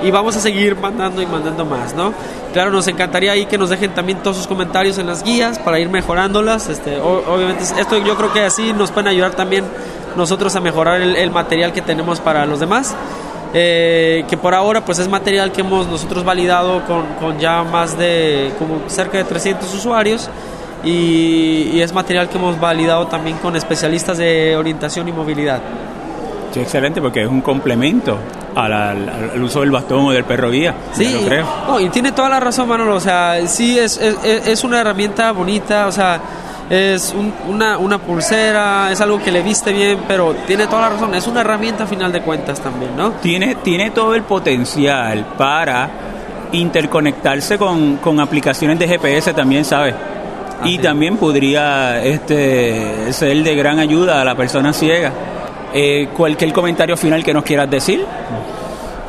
Y 0.02 0.10
vamos 0.10 0.36
a 0.36 0.40
seguir 0.40 0.76
mandando 0.76 1.22
y 1.22 1.26
mandando 1.26 1.64
más, 1.64 1.94
¿no? 1.94 2.12
Claro, 2.52 2.70
nos 2.70 2.88
encantaría 2.88 3.32
ahí 3.32 3.46
que 3.46 3.58
nos 3.58 3.70
dejen 3.70 3.94
también 3.94 4.18
todos 4.22 4.36
sus 4.36 4.46
comentarios 4.46 4.98
en 4.98 5.06
las 5.06 5.22
guías 5.22 5.58
para 5.58 5.78
ir 5.78 5.88
mejorándolas. 5.88 6.68
Este, 6.68 6.98
obviamente, 6.98 7.64
esto 7.78 7.98
yo 7.98 8.16
creo 8.16 8.32
que 8.32 8.40
así 8.40 8.72
nos 8.72 8.90
pueden 8.90 9.08
ayudar 9.08 9.32
también 9.32 9.64
nosotros 10.16 10.56
a 10.56 10.60
mejorar 10.60 11.00
el, 11.00 11.30
material 11.30 11.72
que 11.72 11.82
tenemos 11.82 12.20
para 12.20 12.46
los 12.46 12.60
demás. 12.60 12.94
Eh, 13.54 14.24
que 14.28 14.36
por 14.36 14.54
ahora 14.54 14.84
pues 14.84 14.98
es 14.98 15.08
material 15.08 15.52
que 15.52 15.60
hemos 15.60 15.86
nosotros 15.86 16.24
validado 16.24 16.82
con, 16.84 17.38
ya 17.38 17.62
más 17.62 17.96
de 17.96 18.52
como 18.58 18.80
cerca 18.88 19.18
de 19.18 19.24
300 19.24 19.72
usuarios 19.72 20.28
y, 20.84 21.80
es 21.80 21.92
material 21.92 22.28
que 22.28 22.36
hemos 22.36 22.58
validado 22.58 23.06
también 23.06 23.38
con 23.38 23.54
especialistas 23.54 24.18
de 24.18 24.56
orientación 24.56 25.08
y 25.08 25.12
movilidad. 25.12 25.60
Sí, 26.52 26.60
excelente 26.60 27.00
porque 27.00 27.22
es 27.22 27.28
un 27.28 27.40
complemento 27.40 28.18
al, 28.56 29.42
uso 29.42 29.60
del 29.60 29.70
bastón 29.70 30.06
o 30.06 30.10
del 30.10 30.24
perro 30.24 30.50
guía. 30.50 30.74
Sí, 30.92 31.22
creo. 31.26 31.46
y 31.80 31.88
tiene 31.90 32.12
toda 32.12 32.28
la 32.28 32.40
razón, 32.40 32.68
Manolo. 32.68 32.96
O 32.96 33.00
sea, 33.00 33.46
sí, 33.46 33.78
es, 33.78 33.98
es, 33.98 34.64
una 34.64 34.80
herramienta 34.80 35.30
bonita, 35.32 35.86
o 35.86 35.92
sea, 35.92 36.20
es 36.70 37.14
una, 37.46 37.78
una 37.78 37.98
pulsera, 37.98 38.90
es 38.90 39.00
algo 39.00 39.22
que 39.22 39.30
le 39.30 39.42
viste 39.42 39.72
bien, 39.72 40.00
pero 40.08 40.34
tiene 40.46 40.66
toda 40.66 40.82
la 40.82 40.88
razón. 40.90 41.14
Es 41.14 41.26
una 41.26 41.42
herramienta 41.42 41.84
a 41.84 41.86
final 41.86 42.10
de 42.12 42.22
cuentas 42.22 42.60
también, 42.60 42.96
¿no? 42.96 43.12
Tiene, 43.12 43.56
tiene 43.56 43.90
todo 43.90 44.14
el 44.14 44.22
potencial 44.22 45.26
para 45.36 45.88
interconectarse 46.52 47.58
con, 47.58 47.96
con 47.96 48.18
aplicaciones 48.20 48.78
de 48.78 48.88
GPS 48.88 49.34
también, 49.34 49.64
¿sabes? 49.64 49.94
y 50.64 50.78
también 50.78 51.16
podría 51.16 52.02
este, 52.02 53.12
ser 53.12 53.42
de 53.42 53.54
gran 53.54 53.78
ayuda 53.78 54.20
a 54.20 54.24
la 54.24 54.34
persona 54.34 54.72
ciega. 54.72 55.12
Eh, 55.78 56.08
cualquier 56.16 56.54
comentario 56.54 56.96
final 56.96 57.22
que 57.22 57.34
nos 57.34 57.44
quieras 57.44 57.68
decir. 57.68 58.02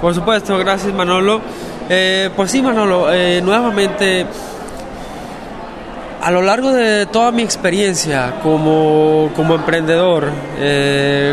Por 0.02 0.14
supuesto, 0.14 0.58
gracias 0.58 0.94
Manolo. 0.94 1.40
Eh, 1.88 2.30
pues 2.36 2.52
sí, 2.52 2.62
Manolo, 2.62 3.08
eh, 3.10 3.40
nuevamente, 3.42 4.26
a 6.22 6.30
lo 6.30 6.42
largo 6.42 6.74
de 6.74 7.06
toda 7.06 7.32
mi 7.32 7.42
experiencia 7.42 8.42
como, 8.44 9.32
como 9.34 9.56
emprendedor, 9.56 10.30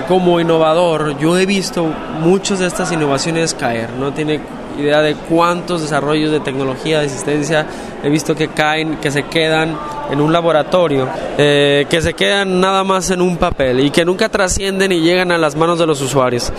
como 0.07 0.39
innovador, 0.39 1.19
yo 1.19 1.37
he 1.37 1.47
visto 1.47 1.85
muchas 2.21 2.61
de 2.61 2.69
estas 2.69 2.93
innovaciones 2.93 3.55
caer. 3.55 3.91
No 3.99 4.13
tiene 4.13 4.39
idea 4.79 5.01
de 5.01 5.15
cuántos 5.15 5.83
desarrollos 5.83 6.31
de 6.31 6.41
tecnología 6.41 7.01
de 7.01 7.07
asistencia 7.07 7.67
he 8.03 8.09
visto 8.09 8.35
que 8.35 8.49
caen, 8.49 8.97
que 8.97 9.11
se 9.11 9.25
quedan 9.25 9.77
en 10.11 10.21
un 10.21 10.33
laboratorio, 10.33 11.09
eh, 11.39 11.87
que 11.89 12.01
se 12.03 12.15
quedan 12.15 12.61
nada 12.61 12.85
más 12.85 13.11
en 13.11 13.23
un 13.23 13.37
papel 13.37 13.81
y 13.81 13.91
que 13.91 14.05
nunca 14.05 14.29
trascienden 14.29 14.93
y 14.93 15.01
llegan 15.01 15.33
a 15.33 15.39
las 15.39 15.57
manos 15.57 15.79
de 15.79 15.87
los 15.87 16.01
usuarios. 16.01 16.53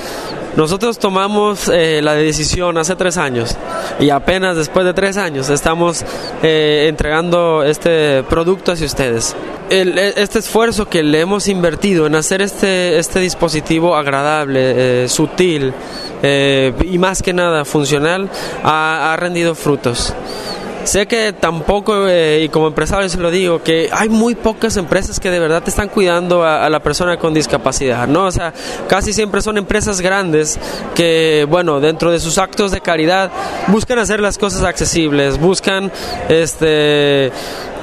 Nosotros 0.56 1.00
tomamos 1.00 1.68
eh, 1.68 2.02
la 2.02 2.14
decisión 2.14 2.78
hace 2.78 2.96
tres 2.96 3.18
años 3.18 3.56
y 4.00 4.10
apenas 4.10 4.56
después 4.56 4.86
de 4.86 4.94
tres 4.94 5.18
años 5.18 5.50
estamos 5.50 6.06
eh, 6.44 6.86
entregando 6.88 7.64
este 7.64 8.24
producto 8.24 8.72
hacia 8.72 8.86
ustedes. 8.86 9.36
E, 9.70 10.14
este 10.16 10.40
esfuerzo 10.40 10.88
que 10.88 11.04
le 11.04 11.20
hemos 11.20 11.48
invertido 11.48 12.08
en 12.08 12.16
hacer 12.16 12.42
este, 12.42 12.98
este 12.98 13.20
dispositivo 13.20 13.96
agradable, 13.96 15.10
sutil 15.10 15.74
y 16.24 16.98
más 16.98 17.22
que 17.22 17.34
nada 17.34 17.66
funcional, 17.66 18.30
ha 18.64 19.16
rendido 19.20 19.56
frutos. 19.56 20.14
Sé 20.86 21.08
que 21.08 21.34
tampoco, 21.34 22.08
eh, 22.08 22.44
y 22.44 22.50
como 22.50 22.68
empresario 22.68 23.10
se 23.10 23.18
lo 23.18 23.32
digo, 23.32 23.64
que 23.64 23.90
hay 23.92 24.08
muy 24.08 24.36
pocas 24.36 24.78
empresas 24.78 25.20
que 25.20 25.32
de 25.32 25.40
verdad 25.40 25.64
te 25.64 25.72
están 25.72 25.90
cuidando 25.90 26.46
a, 26.46 26.70
la 26.70 26.80
persona 26.80 27.18
con 27.18 27.34
discapacidad, 27.34 28.08
¿no? 28.08 28.26
O 28.26 28.32
sea, 28.32 28.54
casi 28.88 29.12
siempre 29.12 29.42
son 29.42 29.58
empresas 29.58 30.00
grandes 30.00 30.60
que, 30.94 31.48
bueno, 31.50 31.80
dentro 31.80 32.12
de 32.12 32.20
sus 32.20 32.38
actos 32.38 32.72
de 32.72 32.82
caridad 32.82 33.32
buscan 33.68 33.98
hacer 33.98 34.20
las 34.20 34.38
cosas 34.38 34.64
accesibles, 34.64 35.40
buscan, 35.40 35.92
este 36.30 37.32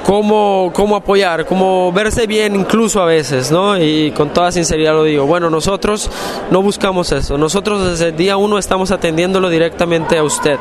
cómo, 0.05 0.71
cómo 0.73 0.95
apoyar, 0.95 1.45
cómo 1.45 1.91
verse 1.91 2.27
bien 2.27 2.55
incluso 2.55 3.01
a 3.01 3.05
veces, 3.05 3.51
¿no? 3.51 3.77
Y 3.77 4.11
con 4.11 4.31
toda 4.31 4.51
sinceridad 4.51 4.93
lo 4.93 5.03
digo. 5.03 5.25
Bueno, 5.25 5.49
nosotros 5.49 6.09
no 6.51 6.61
buscamos 6.61 7.11
eso. 7.11 7.37
Nosotros 7.37 7.89
desde 7.89 8.09
el 8.09 8.15
día 8.15 8.37
uno 8.37 8.57
estamos 8.57 8.91
atendiéndolo 8.91 9.49
directamente 9.49 10.17
a 10.17 10.23
usted 10.23 10.57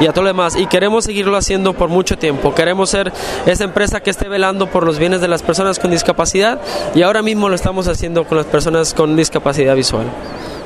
y 0.00 0.06
a 0.06 0.12
todo 0.12 0.22
lo 0.22 0.28
demás. 0.28 0.56
Y 0.56 0.66
queremos 0.66 1.04
seguirlo 1.04 1.36
haciendo 1.36 1.74
por 1.74 1.88
mucho 1.88 2.18
tiempo. 2.18 2.54
Queremos 2.54 2.90
ser 2.90 3.12
esa 3.46 3.64
empresa 3.64 4.00
que 4.00 4.10
esté 4.10 4.28
velando 4.28 4.66
por 4.66 4.84
los 4.84 4.98
bienes 4.98 5.20
de 5.20 5.28
las 5.28 5.42
personas 5.42 5.78
con 5.78 5.90
discapacidad 5.90 6.60
y 6.94 7.02
ahora 7.02 7.22
mismo 7.22 7.48
lo 7.48 7.54
estamos 7.54 7.88
haciendo 7.88 8.24
con 8.24 8.38
las 8.38 8.46
personas 8.46 8.94
con 8.94 9.16
discapacidad 9.16 9.76
visual. 9.76 10.06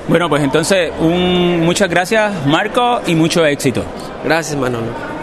Bueno, 0.06 0.28
pues 0.28 0.42
entonces, 0.42 0.92
un, 1.00 1.62
muchas 1.64 1.88
gracias 1.88 2.46
Marco 2.46 3.00
y 3.06 3.14
mucho 3.14 3.44
éxito. 3.44 3.82
Gracias 4.22 4.56
Manolo. 4.56 5.14